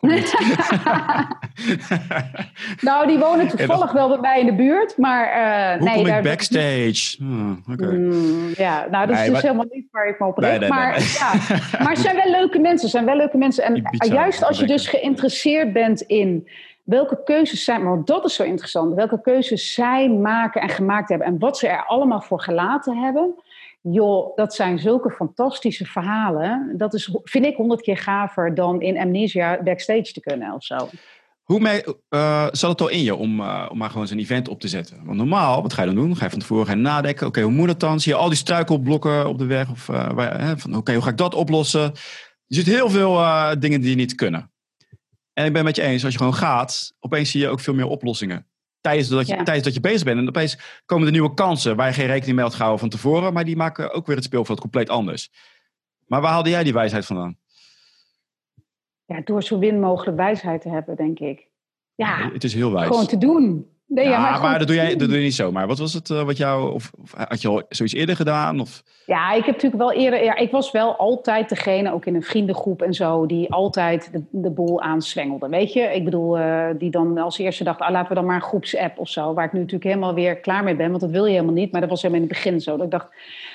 [2.87, 5.25] nou, die wonen toevallig wel bij mij in de buurt, maar...
[5.25, 6.17] Uh, Hoe nee, kom daar...
[6.17, 7.17] ik backstage?
[7.71, 7.95] Okay.
[7.95, 10.59] mm, ja, nou, dat is dus maar- helemaal niet waar ik me op richt.
[10.59, 10.99] Nee, maar.
[10.99, 11.33] Ja,
[11.83, 13.63] maar zijn wel leuke mensen, zijn wel leuke mensen.
[13.63, 16.47] En Ibiza, juist als je dus geïnteresseerd bent in
[16.83, 17.83] welke keuzes zijn...
[17.83, 18.93] Maar dat is zo interessant.
[18.93, 21.27] Welke keuzes zij maken en gemaakt hebben...
[21.27, 23.35] en wat ze er allemaal voor gelaten hebben...
[23.91, 26.73] Joh, dat zijn zulke fantastische verhalen.
[26.77, 30.89] Dat is, vind ik, honderd keer gaver dan in Amnesia backstage te kunnen of zo.
[31.43, 34.47] Hoe mee, eh, zat het al in je om, eh, om maar gewoon zo'n event
[34.47, 35.05] op te zetten?
[35.05, 36.15] Want normaal, wat ga je dan doen?
[36.15, 37.27] Ga je van tevoren gaan nadenken.
[37.27, 37.99] Oké, hoe moet het dan?
[37.99, 39.71] Zie je al die struikelblokken op de weg?
[39.71, 41.91] Of eh, hè, van oké, hoe ga ik dat oplossen?
[42.45, 43.19] Je ziet heel veel
[43.59, 44.51] dingen die niet kunnen.
[45.33, 47.59] En ik ben het met je eens, als je gewoon gaat, opeens zie je ook
[47.59, 48.47] veel meer oplossingen.
[48.83, 49.43] Tijdens dat je, Ja.
[49.43, 50.19] tijdens dat je bezig bent.
[50.19, 53.33] En opeens komen er nieuwe kansen waar je geen rekening mee had gehouden van tevoren.
[53.33, 55.31] Maar die maken ook weer het speelveld compleet anders.
[56.07, 57.37] Maar waar haalde jij die wijsheid vandaan?
[59.05, 61.47] Ja, door zo win mogelijk wijsheid te hebben, denk ik.
[61.95, 62.87] Ja, het is heel wijs.
[62.87, 63.67] Gewoon te doen.
[63.93, 65.51] Nee, ja, maar, maar dat, doe jij, dat doe je niet zo.
[65.51, 68.59] Maar wat was het uh, wat jou, of, of, had je al zoiets eerder gedaan?
[68.59, 68.83] Of?
[69.05, 72.23] Ja, ik heb natuurlijk wel eerder, ja, ik was wel altijd degene, ook in een
[72.23, 75.49] vriendengroep en zo, die altijd de, de boel aanswengelde.
[75.49, 78.35] Weet je, ik bedoel, uh, die dan als eerste dacht, ah, laten we dan maar
[78.35, 81.09] een groepsapp of zo, waar ik nu natuurlijk helemaal weer klaar mee ben, want dat
[81.11, 81.71] wil je helemaal niet.
[81.71, 82.75] Maar dat was helemaal in het begin zo.
[82.75, 83.07] Dat ik dacht,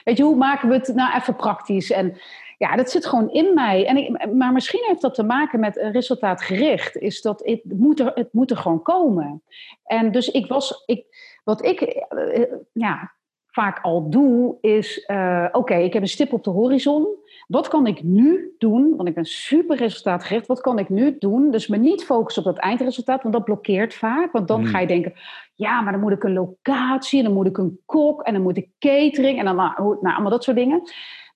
[0.04, 1.90] weet je, hoe maken we het nou even praktisch?
[1.90, 2.16] En
[2.58, 3.86] ja, dat zit gewoon in mij.
[3.86, 6.96] En ik, maar misschien heeft dat te maken met resultaatgericht.
[6.96, 9.42] Is dat het moet, er, het moet er gewoon komen.
[9.84, 11.04] En dus ik was, ik,
[11.44, 13.12] wat ik uh, ja,
[13.46, 17.06] vaak al doe, is: uh, oké, okay, ik heb een stip op de horizon.
[17.46, 18.96] Wat kan ik nu doen?
[18.96, 20.46] Want ik ben super resultaatgericht.
[20.46, 21.50] Wat kan ik nu doen?
[21.50, 24.32] Dus me niet focussen op dat eindresultaat, want dat blokkeert vaak.
[24.32, 24.66] Want dan mm.
[24.66, 25.12] ga je denken:
[25.54, 28.42] ja, maar dan moet ik een locatie, en dan moet ik een kok, en dan
[28.42, 30.82] moet ik catering, en dan nou, nou allemaal dat soort dingen.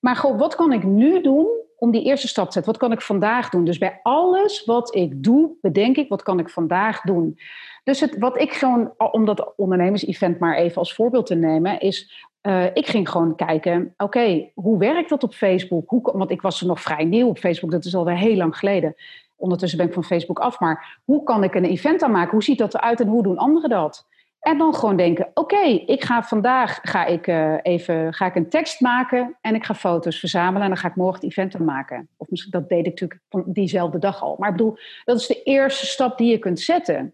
[0.03, 1.47] Maar gewoon, wat kan ik nu doen
[1.77, 2.71] om die eerste stap te zetten?
[2.71, 3.65] Wat kan ik vandaag doen?
[3.65, 7.39] Dus bij alles wat ik doe, bedenk ik, wat kan ik vandaag doen?
[7.83, 12.27] Dus het, wat ik gewoon, om dat ondernemers-event maar even als voorbeeld te nemen, is
[12.41, 15.89] uh, ik ging gewoon kijken, oké, hoe werkt dat op Facebook?
[15.89, 18.57] Hoe, want ik was er nog vrij nieuw op Facebook, dat is alweer heel lang
[18.57, 18.95] geleden.
[19.35, 22.31] Ondertussen ben ik van Facebook af, maar hoe kan ik een event aanmaken?
[22.31, 24.07] Hoe ziet dat eruit en hoe doen anderen dat?
[24.43, 28.49] En dan gewoon denken: oké, ik ga vandaag ga ik, uh, even ga ik een
[28.49, 32.07] tekst maken en ik ga foto's verzamelen en dan ga ik morgen het event maken.
[32.17, 34.35] Of misschien dat deed ik natuurlijk van diezelfde dag al.
[34.39, 37.13] Maar ik bedoel, dat is de eerste stap die je kunt zetten.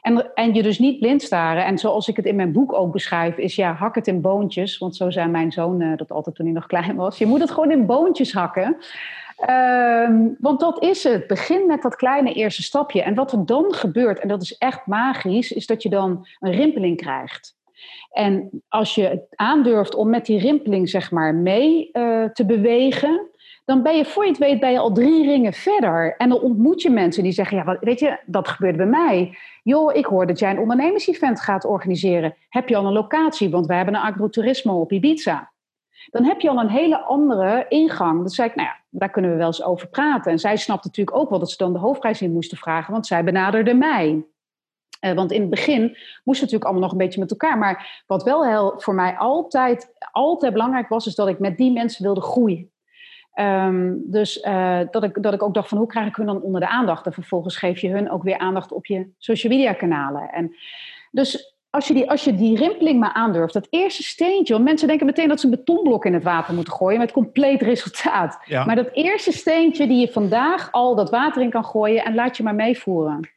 [0.00, 1.64] En, en je dus niet blind staren.
[1.64, 4.78] En zoals ik het in mijn boek ook beschrijf, is ja, hak het in boontjes.
[4.78, 7.18] Want zo zei mijn zoon uh, dat altijd toen hij nog klein was.
[7.18, 8.76] Je moet het gewoon in boontjes hakken.
[9.40, 11.26] Ehm, want dat is het.
[11.26, 13.02] Begin met dat kleine eerste stapje.
[13.02, 16.52] En wat er dan gebeurt, en dat is echt magisch, is dat je dan een
[16.52, 17.58] rimpeling krijgt.
[18.10, 23.28] En als je het aandurft om met die rimpeling zeg maar mee uh, te bewegen,
[23.64, 26.16] dan ben je voor je het weet ben al drie ringen verder.
[26.16, 29.36] En dan ontmoet je mensen die zeggen, ja, weet je, dat gebeurt bij mij.
[29.62, 32.34] Joh, ik hoor dat jij een ondernemersevent gaat organiseren.
[32.48, 33.50] Heb je al een locatie?
[33.50, 35.50] Want wij hebben een agrotourisme op Ibiza
[36.10, 38.18] dan heb je al een hele andere ingang.
[38.18, 40.32] Dan zei ik, nou ja, daar kunnen we wel eens over praten.
[40.32, 43.06] En zij snapte natuurlijk ook wel dat ze dan de hoofdprijs in moesten vragen, want
[43.06, 44.24] zij benaderde mij.
[45.00, 47.58] Uh, want in het begin moesten we natuurlijk allemaal nog een beetje met elkaar.
[47.58, 51.72] Maar wat wel heel, voor mij altijd, altijd belangrijk was, is dat ik met die
[51.72, 52.70] mensen wilde groeien.
[53.34, 56.42] Um, dus uh, dat, ik, dat ik ook dacht van hoe krijg ik hun dan
[56.42, 57.06] onder de aandacht?
[57.06, 60.30] En vervolgens geef je hun ook weer aandacht op je social media kanalen.
[60.30, 60.54] En
[61.10, 64.88] dus als je, die, als je die rimpeling maar aandurft, dat eerste steentje, want mensen
[64.88, 68.38] denken meteen dat ze een betonblok in het water moeten gooien met compleet resultaat.
[68.48, 72.36] Maar dat eerste steentje die je vandaag al dat water in kan gooien en laat
[72.36, 73.30] je maar meevoeren.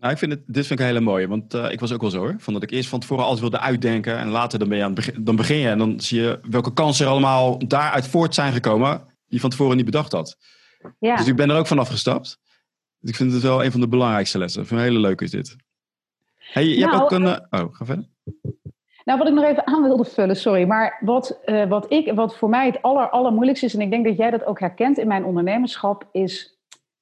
[0.00, 2.00] Nou, ik vind het, dit vind ik een hele mooie, want uh, ik was ook
[2.00, 2.34] wel zo hoor.
[2.38, 4.94] Van dat ik eerst van tevoren alles wilde uitdenken en later dan, ben je aan
[4.94, 8.52] begin, dan begin je en dan zie je welke kansen er allemaal daaruit voort zijn
[8.52, 10.36] gekomen die van tevoren niet bedacht had.
[10.98, 11.16] Ja.
[11.16, 12.38] Dus ik ben er ook vanaf gestapt.
[12.98, 14.62] Dus ik vind het wel een van de belangrijkste lessen.
[14.62, 15.56] Ik vind het hele leuk is dit.
[16.52, 17.26] Hey, je nou, hebt ook een.
[17.26, 18.08] Eh, oh, ga verder.
[19.04, 20.66] Nou, wat ik nog even aan wilde vullen, sorry.
[20.66, 24.04] Maar wat, uh, wat, ik, wat voor mij het aller, allermoeilijkste is, en ik denk
[24.04, 26.58] dat jij dat ook herkent in mijn ondernemerschap, is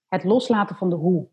[0.09, 1.27] het loslaten van de hoe.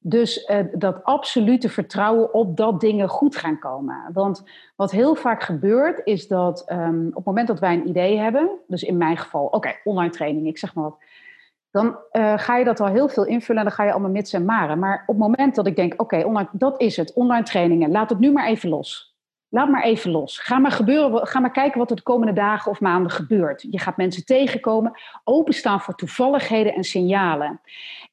[0.00, 4.10] Dus uh, dat absolute vertrouwen op dat dingen goed gaan komen.
[4.12, 4.44] Want
[4.76, 8.50] wat heel vaak gebeurt, is dat um, op het moment dat wij een idee hebben,
[8.66, 10.98] dus in mijn geval, oké, okay, online training, ik zeg maar wat
[11.74, 14.32] dan uh, ga je dat al heel veel invullen en dan ga je allemaal mits
[14.32, 14.78] en maren.
[14.78, 18.10] Maar op het moment dat ik denk, oké, okay, dat is het, online trainingen, laat
[18.10, 19.16] het nu maar even los.
[19.48, 20.38] Laat maar even los.
[20.38, 23.66] Ga maar, gebeuren, ga maar kijken wat er de komende dagen of maanden gebeurt.
[23.70, 24.92] Je gaat mensen tegenkomen,
[25.24, 27.60] openstaan voor toevalligheden en signalen.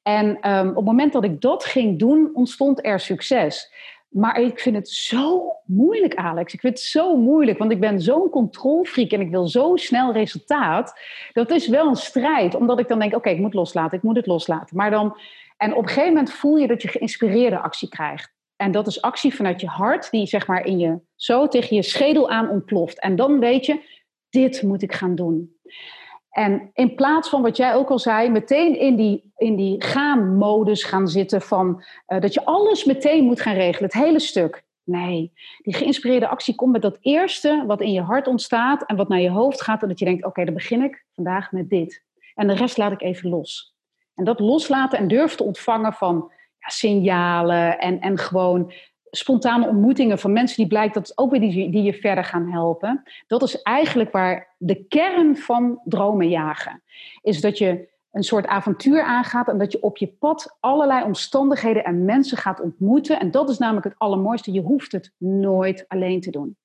[0.02, 3.72] En um, op het moment dat ik dat ging doen, ontstond er succes.
[4.12, 6.54] Maar ik vind het zo moeilijk, Alex.
[6.54, 10.12] Ik vind het zo moeilijk, want ik ben zo'n controlfreak en ik wil zo snel
[10.12, 11.00] resultaat.
[11.32, 14.16] Dat is wel een strijd, omdat ik dan denk: oké, ik moet loslaten, ik moet
[14.16, 14.76] het loslaten.
[14.76, 15.16] Maar dan,
[15.56, 18.34] en op een gegeven moment voel je dat je geïnspireerde actie krijgt.
[18.56, 21.82] En dat is actie vanuit je hart, die zeg maar in je zo tegen je
[21.82, 23.00] schedel aan ontploft.
[23.00, 23.80] En dan weet je:
[24.28, 25.56] dit moet ik gaan doen.
[26.32, 30.84] En in plaats van wat jij ook al zei, meteen in die, in die gaan-modus
[30.84, 34.64] gaan zitten van uh, dat je alles meteen moet gaan regelen, het hele stuk.
[34.84, 39.08] Nee, die geïnspireerde actie komt met dat eerste wat in je hart ontstaat en wat
[39.08, 39.82] naar je hoofd gaat.
[39.82, 42.04] En dat je denkt, oké, dan begin ik vandaag met dit.
[42.34, 43.74] En de rest laat ik even los.
[44.14, 48.72] En dat loslaten en durf te ontvangen van ja, signalen en, en gewoon
[49.16, 53.02] spontane ontmoetingen van mensen die blijkt dat ook weer die, die je verder gaan helpen.
[53.26, 56.82] Dat is eigenlijk waar de kern van dromen jagen.
[57.22, 61.84] Is dat je een soort avontuur aangaat en dat je op je pad allerlei omstandigheden
[61.84, 63.20] en mensen gaat ontmoeten.
[63.20, 64.52] En dat is namelijk het allermooiste.
[64.52, 66.56] Je hoeft het nooit alleen te doen.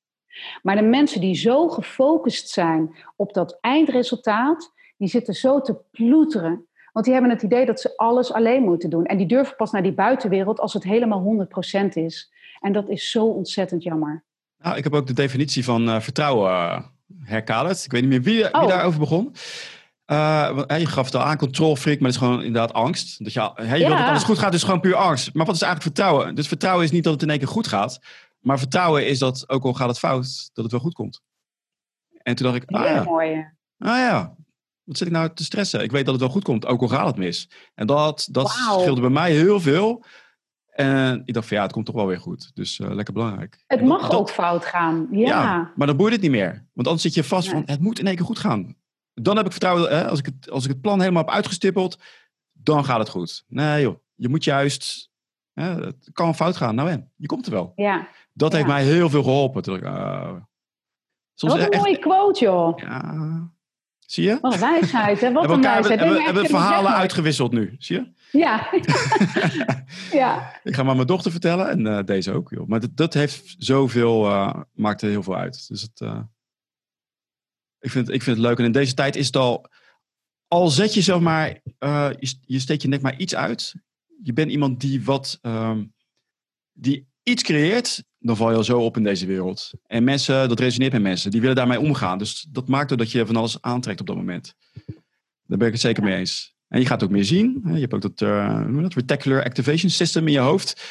[0.61, 6.67] Maar de mensen die zo gefocust zijn op dat eindresultaat, die zitten zo te ploeteren
[6.97, 9.05] Want die hebben het idee dat ze alles alleen moeten doen.
[9.05, 11.47] En die durven pas naar die buitenwereld als het helemaal
[11.83, 12.33] 100% is.
[12.59, 14.23] En dat is zo ontzettend jammer.
[14.57, 16.79] Nou, ik heb ook de definitie van uh, vertrouwen uh,
[17.23, 17.85] herkaderd.
[17.85, 18.67] Ik weet niet meer wie, wie Oh.
[18.67, 19.35] daarover begon.
[20.11, 23.23] Uh, want, je gaf het al aan, controlfreak, maar het is gewoon inderdaad angst.
[23.23, 23.87] Dat je, hè, je Ja.
[23.87, 25.33] wil dat alles goed gaat, dus gewoon puur angst.
[25.33, 26.35] Maar wat is eigenlijk vertrouwen?
[26.35, 27.99] Dus vertrouwen is niet dat het in één keer goed gaat.
[28.39, 31.21] Maar vertrouwen is dat, ook al gaat het fout, dat het wel goed komt.
[32.23, 33.29] En toen dacht ik, ah ja, mooi.
[33.77, 34.35] ah ja,
[34.83, 35.83] wat zit ik nou te stressen?
[35.83, 37.49] Ik weet dat het wel goed komt, ook al gaat het mis.
[37.75, 40.03] En dat, dat scheelde bij mij heel veel.
[40.77, 42.51] En ik dacht van ja, het komt toch wel weer goed.
[42.53, 43.63] Dus uh, lekker belangrijk.
[43.67, 45.07] Het mag dat- ook fout gaan.
[45.11, 45.71] Ja.
[45.75, 46.51] maar dan boeit het niet meer.
[46.73, 48.75] Want anders zit je vast van het moet in één keer goed gaan.
[49.13, 51.99] Dan heb ik vertrouwen, hè, als, ik het, als ik het plan helemaal heb uitgestippeld,
[52.51, 53.43] dan gaat het goed.
[53.47, 55.11] Nee joh, je moet juist,
[55.53, 56.75] hè, het kan fout gaan.
[56.75, 57.71] Nou en, je komt er wel.
[57.75, 58.07] ja.
[58.33, 59.61] Dat heeft mij heel veel geholpen.
[59.61, 60.33] Toen ik, uh,
[61.33, 62.77] soms Wat een echt, mooie quote, joh.
[62.79, 63.51] ja,
[64.07, 64.37] zie je?
[64.41, 65.31] Wat een wijsheid, hè?
[65.31, 65.99] Wat hebben een wijsheid.
[65.99, 68.11] hebben, hebben verhalen uitgewisseld nu, zie je?
[68.31, 68.69] Ja.
[70.21, 70.59] ja.
[70.63, 72.49] Ik ga maar mijn dochter vertellen en eh, deze ook.
[72.49, 72.67] Joh.
[72.67, 75.67] Maar dat, dat heeft zoveel, eh maakt er heel veel uit.
[75.67, 76.19] Dus het, eh,
[77.79, 78.59] ik, vind, ik vind het leuk.
[78.59, 79.69] En in deze tijd is het al,
[80.47, 81.47] al zet je zeg maar,
[82.19, 83.75] je, je steekt je nek maar iets uit.
[84.23, 85.85] Je bent iemand die wat, ehm,
[86.73, 89.71] die iets creëert, dan val je al zo op in deze wereld.
[89.85, 92.17] En mensen, dat resoneert met mensen, die willen daarmee omgaan.
[92.17, 94.53] Dus dat maakt er dat je van alles aantrekt op dat moment.
[95.45, 96.55] Daar ben ik het zeker mee eens.
[96.67, 97.61] En je gaat ook meer zien.
[97.65, 100.83] Je hebt ook dat, je dat Reticular Activation System in je hoofd.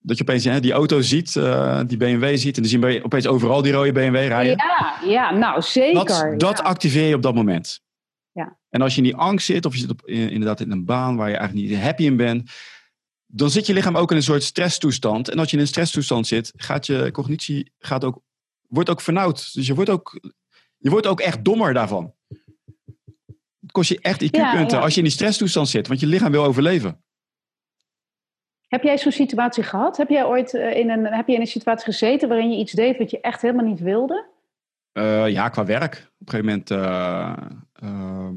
[0.00, 2.56] Dat je opeens hè, die auto ziet, eh, die BMW ziet.
[2.56, 4.56] En dan zien we opeens overal die rode BMW rijden.
[4.56, 6.04] Ja, ja, nou zeker.
[6.04, 6.64] Dat, dat ja.
[6.64, 7.80] activeer je op dat moment.
[8.32, 8.58] Ja.
[8.70, 10.84] En als je in die angst zit, of je zit op, in- inderdaad in een
[10.84, 12.50] baan waar je eigenlijk niet happy in bent,
[13.32, 15.28] dan zit je lichaam ook in een soort stresstoestand.
[15.28, 18.22] En als je in een stresstoestand zit, gaat je cognitie gaat ook,
[18.68, 19.54] wordt ook vernauwd.
[19.54, 20.20] Dus je wordt ook,
[20.76, 22.14] je wordt ook echt dommer daarvan.
[23.60, 24.78] Het kost je echt IQ-punten Ja, ja.
[24.78, 27.04] als je in die stresstoestand zit, want je lichaam wil overleven.
[28.68, 29.96] Heb jij zo'n situatie gehad?
[29.96, 32.72] Heb jij ooit eh, in een, heb je in een situatie gezeten waarin je iets
[32.72, 34.28] deed wat je echt helemaal niet wilde?
[34.92, 36.10] Eh, ja, qua werk.
[36.18, 36.70] Op een gegeven moment.
[37.72, 38.28] eh,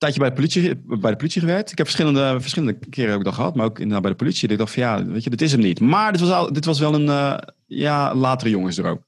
[0.00, 1.70] tijdje bij de, politie, bij de politie gewerkt.
[1.70, 4.48] Ik heb verschillende, verschillende keren ook dat gehad, maar ook inderdaad bij de politie.
[4.48, 5.80] Ik dacht van ja, weet je, dit is hem niet.
[5.80, 7.36] Maar dit was, al, dit was wel een eh,
[7.66, 9.04] ja, latere jongensdroom.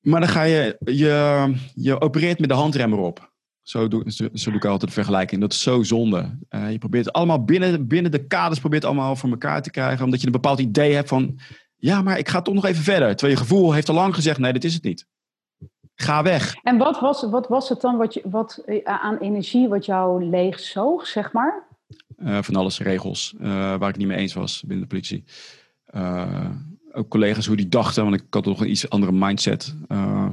[0.00, 3.34] Maar dan ga je, je, je opereert met de handrem erop.
[3.62, 5.40] Zo doe, zo, doe ik altijd de vergelijking.
[5.40, 6.38] Dat is zo zonde.
[6.48, 10.04] Eh, je probeert allemaal binnen, binnen de kaders probeert allemaal voor elkaar te krijgen.
[10.04, 11.38] Omdat je een bepaald idee hebt van...
[11.76, 13.08] Ja, maar ik ga toch nog even verder.
[13.08, 14.38] Terwijl je gevoel heeft al lang gezegd...
[14.38, 15.06] Nee, dit is het niet.
[15.96, 16.56] Ga weg.
[16.62, 20.24] En wat was, wat was het dan wat je, wat, eh, aan energie wat jou
[20.24, 21.66] leeg zoog, zeg maar?
[22.16, 25.24] Eh, van alles regels eh, waar ik niet mee eens was binnen de politie.
[25.84, 26.50] Eh,
[26.92, 29.74] ook collega's hoe die dachten, want ik had toch een iets andere mindset.
[29.88, 30.28] Eh,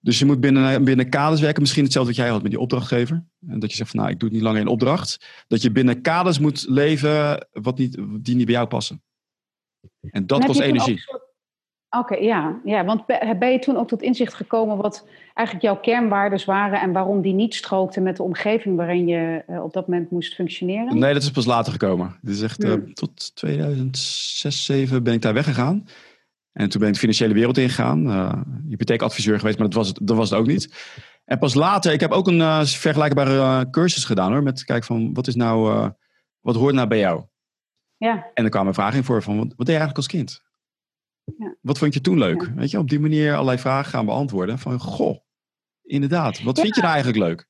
[0.00, 1.62] dus je moet binnen, binnen kaders werken.
[1.62, 3.24] Misschien hetzelfde wat jij had met die opdrachtgever.
[3.48, 5.26] En dat je zegt van nou, ik doe het niet langer in opdracht.
[5.46, 9.02] Dat je binnen kaders moet leven wat niet, die niet bij jou passen.
[10.10, 11.04] En dat En kost toen energie.
[11.98, 15.80] Oké, ja, ja, want be- ben je toen ook tot inzicht gekomen wat eigenlijk jouw
[15.80, 19.88] kernwaarden waren en waarom die niet strookten met de omgeving waarin je eh, op dat
[19.88, 20.98] moment moest functioneren?
[20.98, 22.18] Nee, dat is pas later gekomen.
[22.22, 22.94] Dit is echt eh, Hmm.
[22.94, 25.86] tot 2006, 2007 ben ik daar weggegaan.
[26.52, 28.10] En toen ben ik de financiële wereld ingegaan.
[28.10, 28.32] eh
[28.68, 30.74] hypotheekadviseur geweest, maar dat was, het, dat was het ook niet.
[31.24, 34.42] En pas later, ik heb ook een vergelijkbare cursus gedaan hoor.
[34.42, 35.90] Met kijken van, wat is nou,
[36.40, 37.22] wat hoort nou bij jou?
[37.96, 40.42] Ja, En er kwamen vragen in voor van, wat, wat deed je eigenlijk als kind?
[41.38, 41.54] Ja.
[41.60, 42.42] Wat vond je toen leuk?
[42.42, 42.54] Ja.
[42.54, 44.58] Weet je, op die manier allerlei vragen gaan beantwoorden.
[44.58, 45.18] Van, goh,
[45.82, 47.48] inderdaad, wat vind je nou eigenlijk leuk?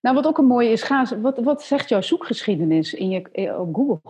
[0.00, 3.60] nou wat ook een mooie is, ga, wat, wat zegt jouw zoekgeschiedenis in je, eh,
[3.60, 4.00] op Google?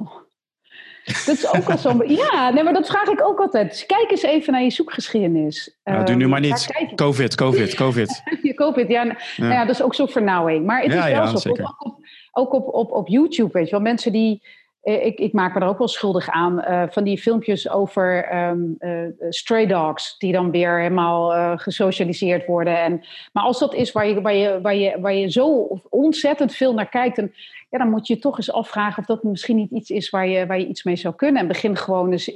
[1.26, 2.04] Dat is ook al zo.
[2.06, 3.70] Ja, nee, maar dat vraag ik ook altijd.
[3.70, 5.78] Dus kijk eens even naar je zoekgeschiedenis.
[5.84, 6.92] Nou, doe nu Ehm, maar niet.
[6.94, 8.22] Covid, covid, covid.
[8.42, 9.04] Je COVID, ja,
[9.36, 10.66] nou ja, dat is ook zo'n vernauwing.
[10.66, 11.48] Maar het Ja, is wel ja, zo.
[11.50, 11.98] Ook, op,
[12.32, 13.80] ook op, op, op YouTube, weet je wel.
[13.80, 14.42] Mensen die...
[14.84, 16.60] eh, Ik, ik maak me er ook wel schuldig aan.
[16.60, 20.18] eh, van die filmpjes over ehm, eh, stray dogs.
[20.18, 22.78] Die dan weer helemaal gesocialiseerd worden.
[22.82, 26.54] En, maar als dat is waar je, waar, je, waar, je, waar je zo ontzettend
[26.54, 27.16] veel naar kijkt...
[27.16, 27.30] Dan,
[27.70, 30.26] ja, dan moet je je toch eens afvragen of dat misschien niet iets is waar
[30.28, 31.40] je, waar je iets mee zou kunnen.
[31.42, 32.30] En begin gewoon eens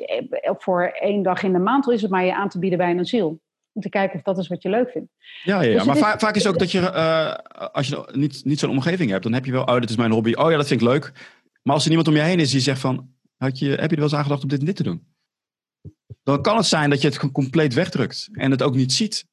[0.58, 1.86] voor één dag in de maand...
[1.86, 3.40] al is het maar je aan te bieden bij een asiel.
[3.72, 5.12] Om te kijken of dat is wat je leuk vindt.
[5.42, 5.74] Ja, ja, ja.
[5.76, 6.92] Dus maar is- vaak is ook dat je,
[7.72, 10.10] als je niet, niet zo'n omgeving hebt, dan heb je wel, oh, dat is mijn
[10.10, 10.32] hobby.
[10.34, 11.12] Oh ja, dat vind ik leuk.
[11.68, 13.88] Maar als er niemand om je heen is die zegt van, had je, heb je
[13.88, 15.06] er wel eens aan gedacht om dit en dit te doen?
[16.22, 19.26] Dan kan het zijn dat je het compleet wegdrukt en het ook niet ziet.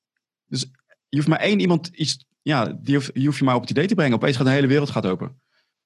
[0.46, 0.62] Dus
[1.10, 3.70] je hoeft maar één iemand iets, ja, die hoef, die hoef je maar op het
[3.70, 4.16] idee te brengen.
[4.16, 5.28] Opeens gaat de hele wereld gaat open.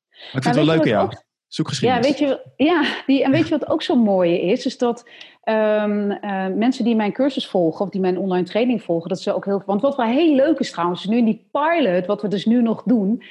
[0.10, 1.02] Maar ik vind het wel leuk, je ja.
[1.02, 1.24] ook-.
[1.80, 4.66] Ja, weet je, ja die, en weet je wat ook zo mooi is?
[4.66, 5.10] Is dat
[5.41, 9.34] ehm, eh, mensen die mijn cursus volgen of die mijn online training volgen, dat ze
[9.36, 9.64] ook heel.
[9.66, 12.62] Want wat wel heel leuk is trouwens, nu in die pilot, wat we dus nu
[12.62, 13.24] nog doen.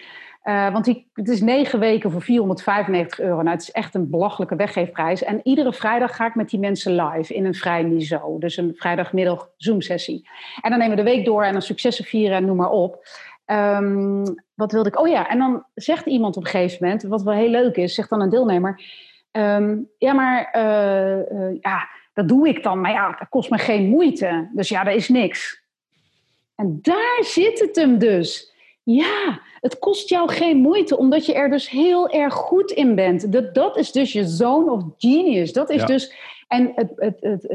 [0.49, 3.37] Uh, want het is negen weken voor 495 euro.
[3.37, 5.23] Nou, het is echt een belachelijke weggeefprijs.
[5.23, 8.41] En iedere vrijdag ga ik met die mensen live in een vrij niveau.
[8.41, 10.29] Dus een vrijdagmiddag Zoom-sessie.
[10.61, 13.07] En dan nemen we de week door en dan successen vieren en noem maar op.
[13.47, 15.01] Um, wat wilde ik?
[15.01, 17.95] Oh ja, en dan zegt iemand op een gegeven moment, wat wel heel leuk is,
[17.95, 18.83] zegt dan een deelnemer:
[19.33, 22.81] um, Ja, maar uh, uh, ja, dat doe ik dan.
[22.81, 24.51] Maar ja, dat kost me geen moeite.
[24.53, 25.63] Dus ja, dat is niks.
[26.55, 28.48] En daar zit het hem dus.
[28.91, 33.33] Ja, het kost jou geen moeite, omdat je er dus heel erg goed in bent.
[33.33, 35.53] Dat, dat is dus je zone of genius.
[35.53, 36.15] Dat is dus.
[36.47, 37.47] En het, het, het,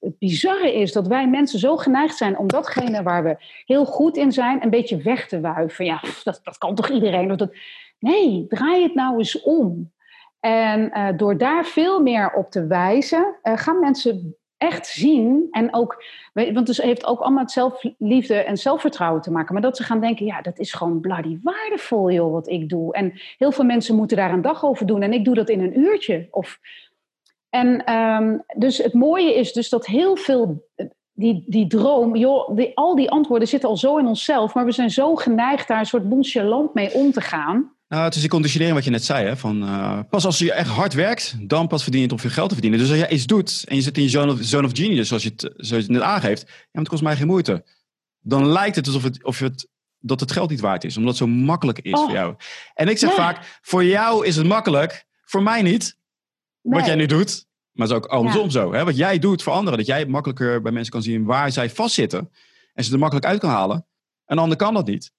[0.00, 4.16] het, bizarre is dat wij mensen zo geneigd zijn om datgene waar we heel goed
[4.16, 5.84] in zijn, een beetje weg te wuiven.
[5.84, 7.36] Ja, dat, dat kan toch iedereen?
[7.36, 7.54] Dat,
[7.98, 9.92] nee, draai het nou eens om.
[10.40, 15.48] En uh, door daar veel meer op te wijzen, uh, gaan mensen echt zien.
[15.50, 19.52] En ook, want het heeft ook allemaal met zelfliefde en zelfvertrouwen te maken.
[19.52, 22.94] Maar dat ze gaan denken, ja, dat is gewoon bloody waardevol, joh, wat ik doe.
[22.94, 25.02] En heel veel mensen moeten daar een dag over doen.
[25.02, 26.28] En ik doe dat in een uurtje.
[26.30, 26.58] Of,
[27.50, 30.64] en um, dus het mooie is dus dat heel veel
[31.12, 34.72] die, die droom, joh, die, al die antwoorden zitten al zo in onszelf, maar we
[34.72, 37.75] zijn zo geneigd daar een soort nonchalant mee om te gaan.
[37.88, 39.26] Nou, het is die conditionering wat je net zei.
[39.26, 39.36] Hè?
[39.36, 42.30] Van, uh, pas als je echt hard werkt, dan pas verdien je het om veel
[42.30, 42.80] geld te verdienen.
[42.80, 45.08] Dus als jij iets doet en je zit in je zone of, zone of genius,
[45.08, 47.64] zoals je, het, zoals je het net aangeeft, ja, maar het kost mij geen moeite.
[48.20, 49.68] Dan lijkt het alsof het, of het,
[49.98, 52.04] dat het geld niet waard is, omdat het zo makkelijk is oh.
[52.04, 52.34] voor jou.
[52.74, 55.98] En ik zeg vaak, voor jou is het makkelijk, voor mij niet.
[56.62, 56.78] Nee.
[56.78, 57.46] Wat jij nu doet.
[57.72, 58.50] Maar het is ook andersom ja.
[58.50, 58.72] zo.
[58.72, 58.84] Hè?
[58.84, 62.30] Wat jij doet voor anderen, dat jij makkelijker bij mensen kan zien waar zij vastzitten.
[62.72, 63.86] En ze er makkelijk uit kan halen.
[64.26, 65.12] Een ander kan dat niet.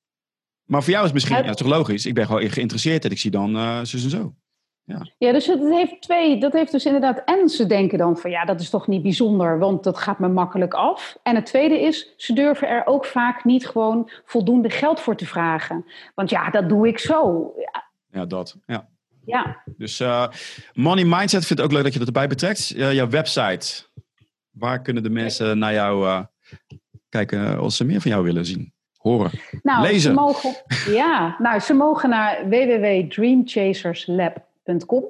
[0.68, 2.06] Maar voor jou is misschien, ja, toch logisch.
[2.06, 4.34] Ik ben gewoon geïnteresseerd en ik zie dan uh, zus en zo.
[4.84, 5.08] Ja.
[5.18, 6.40] ja, dus het heeft twee.
[6.40, 7.22] Dat heeft dus inderdaad.
[7.26, 10.28] En ze denken dan van ja, dat is toch niet bijzonder, want dat gaat me
[10.28, 11.18] makkelijk af.
[11.24, 15.26] En het tweede is, ze durven er ook vaak niet gewoon voldoende geld voor te
[15.26, 15.86] vragen.
[16.16, 17.54] Want ja, dat doe ik zo.
[17.58, 18.58] Ja, ja dat.
[18.66, 18.90] Ja.
[19.26, 19.64] ja.
[19.78, 20.28] Dus uh,
[20.74, 22.74] Money Mindset vind ik ook leuk dat je dat erbij betrekt.
[22.76, 23.86] Uh, jouw website.
[24.52, 26.24] Waar kunnen de mensen naar jou uh,
[27.10, 28.74] kijken als ze meer van jou willen zien?
[29.08, 29.32] Horen,
[29.64, 30.02] nou, lezen?
[30.02, 30.56] Ze mogen,
[31.02, 35.04] ja, nou, ze mogen naar www.dreamchaserslab.com.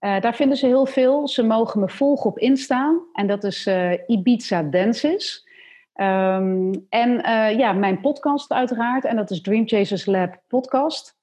[0.00, 1.28] Uh, daar vinden ze heel veel.
[1.28, 3.00] Ze mogen me volgen op Insta.
[3.12, 5.48] En dat is uh, Ibiza Dances.
[5.94, 9.04] Um, en uh, ja, mijn podcast uiteraard.
[9.04, 11.18] En dat is Dream Chasers Lab podcast.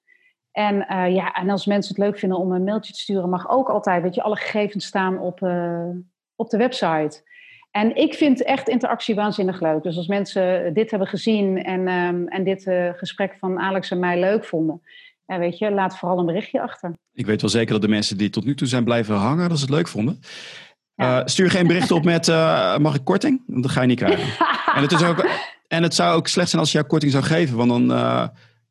[0.52, 0.76] En
[1.12, 4.02] ja, en als mensen het leuk vinden om een mailtje te sturen, mag ook altijd.
[4.02, 5.40] Weet je, alle gegevens staan op,
[6.36, 7.22] op de website.
[7.78, 9.82] En ik vind echt interactie waanzinnig leuk.
[9.82, 13.98] Dus als mensen dit hebben gezien en, um, en dit uh, gesprek van Alex en
[13.98, 14.82] mij leuk vonden,
[15.26, 16.92] ja, weet je, laat vooral een berichtje achter.
[17.12, 19.58] Ik weet wel zeker dat de mensen die tot nu toe zijn blijven hangen, dat
[19.58, 20.20] ze het leuk vonden.
[20.94, 21.20] Ja.
[21.20, 23.42] Uh, stuur geen bericht op met uh, mag ik korting?
[23.46, 24.46] Dat ga je niet krijgen.
[24.76, 25.26] en, het is ook,
[25.68, 27.90] en het zou ook slecht zijn als je jou korting zou geven, want dan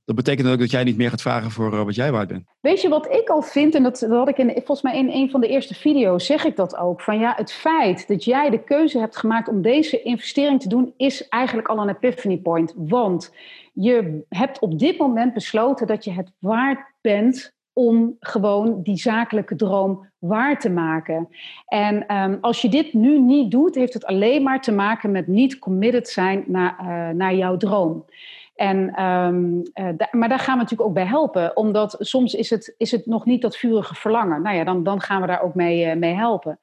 [0.07, 2.43] dat betekent ook dat jij niet meer gaat vragen voor uh, wat jij waard bent.
[2.59, 5.09] Weet je wat ik al vind, en dat, dat had ik in, volgens mij in
[5.09, 7.01] een van de eerste video's, zeg ik dat ook.
[7.01, 10.93] Van ja, het feit dat jij de keuze hebt gemaakt om deze investering te doen,
[10.97, 12.73] is eigenlijk al een epiphany point.
[12.75, 13.33] Want
[13.73, 19.55] je hebt op dit moment besloten dat je het waard bent om gewoon die zakelijke
[19.55, 21.29] droom waar te maken.
[21.65, 25.27] En um, als je dit nu niet doet, heeft het alleen maar te maken met
[25.27, 28.05] niet committed zijn naar, uh, naar jouw droom.
[28.57, 32.49] En, um, uh, da maar daar gaan we natuurlijk ook bij helpen, omdat soms is
[32.49, 34.41] het, is het nog niet dat vurige verlangen.
[34.41, 36.59] Nou ja, dan, dan gaan we daar ook mee, uh, mee helpen.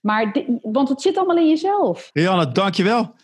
[0.00, 2.10] Maar want het zit allemaal in jezelf.
[2.12, 3.14] Rianne, dankjewel.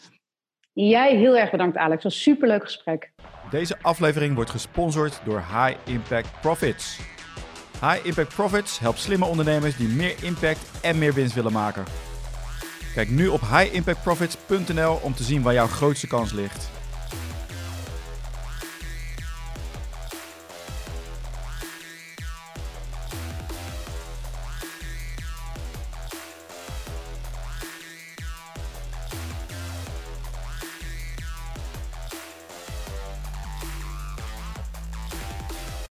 [0.72, 1.94] Jij heel erg bedankt, Alex.
[1.94, 3.12] Het was een superleuk gesprek.
[3.50, 7.00] Deze aflevering wordt gesponsord door High Impact Profits.
[7.80, 11.84] High Impact Profits helpt slimme ondernemers die meer impact en meer winst willen maken.
[12.94, 16.79] Kijk nu op highimpactprofits.nl om te zien waar jouw grootste kans ligt.